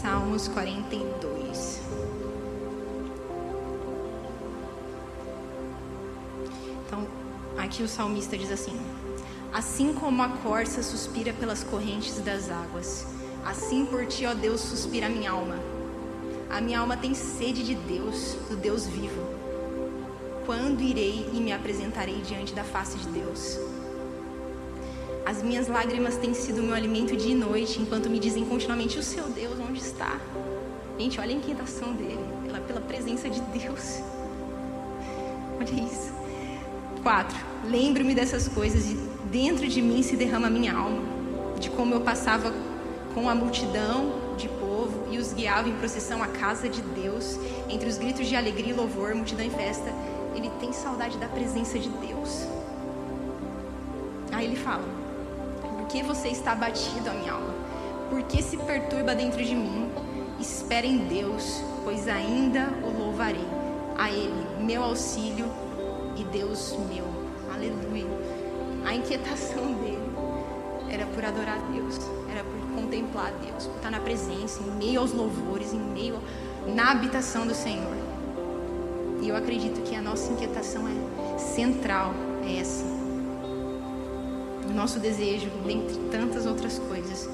Salmos 0.00 0.48
42. 0.48 1.49
Aqui 7.70 7.84
o 7.84 7.88
salmista 7.88 8.36
diz 8.36 8.50
assim: 8.50 8.76
Assim 9.52 9.94
como 9.94 10.20
a 10.22 10.28
corça 10.28 10.82
suspira 10.82 11.32
pelas 11.32 11.62
correntes 11.62 12.18
das 12.18 12.50
águas, 12.50 13.06
assim 13.46 13.86
por 13.86 14.04
ti, 14.06 14.26
ó 14.26 14.34
Deus, 14.34 14.60
suspira 14.60 15.06
a 15.06 15.08
minha 15.08 15.30
alma. 15.30 15.54
A 16.50 16.60
minha 16.60 16.80
alma 16.80 16.96
tem 16.96 17.14
sede 17.14 17.62
de 17.62 17.76
Deus, 17.76 18.34
do 18.48 18.56
Deus 18.56 18.88
vivo. 18.88 19.22
Quando 20.44 20.82
irei 20.82 21.30
e 21.32 21.40
me 21.40 21.52
apresentarei 21.52 22.20
diante 22.22 22.52
da 22.52 22.64
face 22.64 22.98
de 22.98 23.08
Deus? 23.08 23.56
As 25.24 25.40
minhas 25.40 25.68
lágrimas 25.68 26.16
têm 26.16 26.34
sido 26.34 26.64
meu 26.64 26.74
alimento 26.74 27.16
dia 27.16 27.32
e 27.32 27.36
noite, 27.36 27.80
enquanto 27.80 28.10
me 28.10 28.18
dizem 28.18 28.44
continuamente: 28.44 28.98
O 28.98 29.02
seu 29.02 29.28
Deus, 29.28 29.56
onde 29.60 29.78
está? 29.78 30.18
Gente, 30.98 31.20
olha 31.20 31.30
a 31.30 31.38
inquietação 31.38 31.92
dele, 31.92 32.18
pela, 32.44 32.58
pela 32.58 32.80
presença 32.80 33.30
de 33.30 33.40
Deus. 33.40 34.00
Olha 35.58 35.84
isso. 35.84 36.12
4. 37.02 37.49
Lembro-me 37.64 38.14
dessas 38.14 38.48
coisas 38.48 38.90
e 38.90 38.94
dentro 39.30 39.68
de 39.68 39.82
mim 39.82 40.02
se 40.02 40.16
derrama 40.16 40.46
a 40.46 40.50
minha 40.50 40.74
alma, 40.74 41.02
de 41.58 41.68
como 41.70 41.94
eu 41.94 42.00
passava 42.00 42.52
com 43.14 43.28
a 43.28 43.34
multidão 43.34 44.14
de 44.36 44.48
povo 44.48 45.08
e 45.10 45.18
os 45.18 45.34
guiava 45.34 45.68
em 45.68 45.74
procissão 45.74 46.22
à 46.22 46.26
casa 46.26 46.68
de 46.68 46.80
Deus, 46.80 47.38
entre 47.68 47.88
os 47.88 47.98
gritos 47.98 48.26
de 48.26 48.34
alegria 48.34 48.72
e 48.72 48.76
louvor, 48.76 49.14
multidão 49.14 49.44
e 49.44 49.50
festa. 49.50 49.92
Ele 50.34 50.50
tem 50.58 50.72
saudade 50.72 51.18
da 51.18 51.26
presença 51.26 51.78
de 51.78 51.88
Deus. 51.88 52.46
Aí 54.32 54.46
ele 54.46 54.56
fala: 54.56 54.84
Por 55.60 55.86
que 55.86 56.02
você 56.02 56.28
está 56.28 56.52
abatido, 56.52 57.10
a 57.10 57.12
minha 57.12 57.32
alma? 57.32 57.54
Por 58.08 58.22
que 58.22 58.42
se 58.42 58.56
perturba 58.56 59.14
dentro 59.14 59.44
de 59.44 59.54
mim? 59.54 59.90
Espera 60.40 60.86
em 60.86 61.06
Deus, 61.08 61.62
pois 61.84 62.08
ainda 62.08 62.70
o 62.82 62.98
louvarei. 62.98 63.46
A 63.98 64.10
Ele, 64.10 64.32
meu 64.60 64.82
auxílio 64.82 65.46
e 66.16 66.24
Deus 66.24 66.74
meu. 66.88 67.09
Aleluia. 67.60 68.06
A 68.86 68.94
inquietação 68.94 69.74
dele 69.74 69.98
era 70.88 71.04
por 71.04 71.22
adorar 71.22 71.58
a 71.58 71.70
Deus, 71.70 71.98
era 72.30 72.42
por 72.42 72.74
contemplar 72.74 73.26
a 73.26 73.30
Deus, 73.32 73.66
por 73.66 73.76
estar 73.76 73.90
na 73.90 74.00
presença, 74.00 74.62
em 74.62 74.70
meio 74.78 75.00
aos 75.00 75.12
louvores, 75.12 75.74
em 75.74 75.78
meio 75.78 76.18
na 76.74 76.90
habitação 76.90 77.46
do 77.46 77.54
Senhor. 77.54 77.94
E 79.20 79.28
eu 79.28 79.36
acredito 79.36 79.82
que 79.82 79.94
a 79.94 80.00
nossa 80.00 80.32
inquietação 80.32 80.84
é 80.88 81.38
central, 81.38 82.14
é 82.42 82.60
essa. 82.60 82.86
O 84.66 84.72
nosso 84.72 84.98
desejo, 84.98 85.50
dentre 85.66 85.96
tantas 86.10 86.46
outras 86.46 86.78
coisas, 86.78 87.28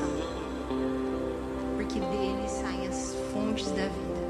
coração, 0.00 0.08
porque 1.76 2.00
dele 2.00 2.48
saem 2.48 2.88
as 2.88 3.14
fontes 3.32 3.70
da 3.72 3.86
vida. 3.86 4.20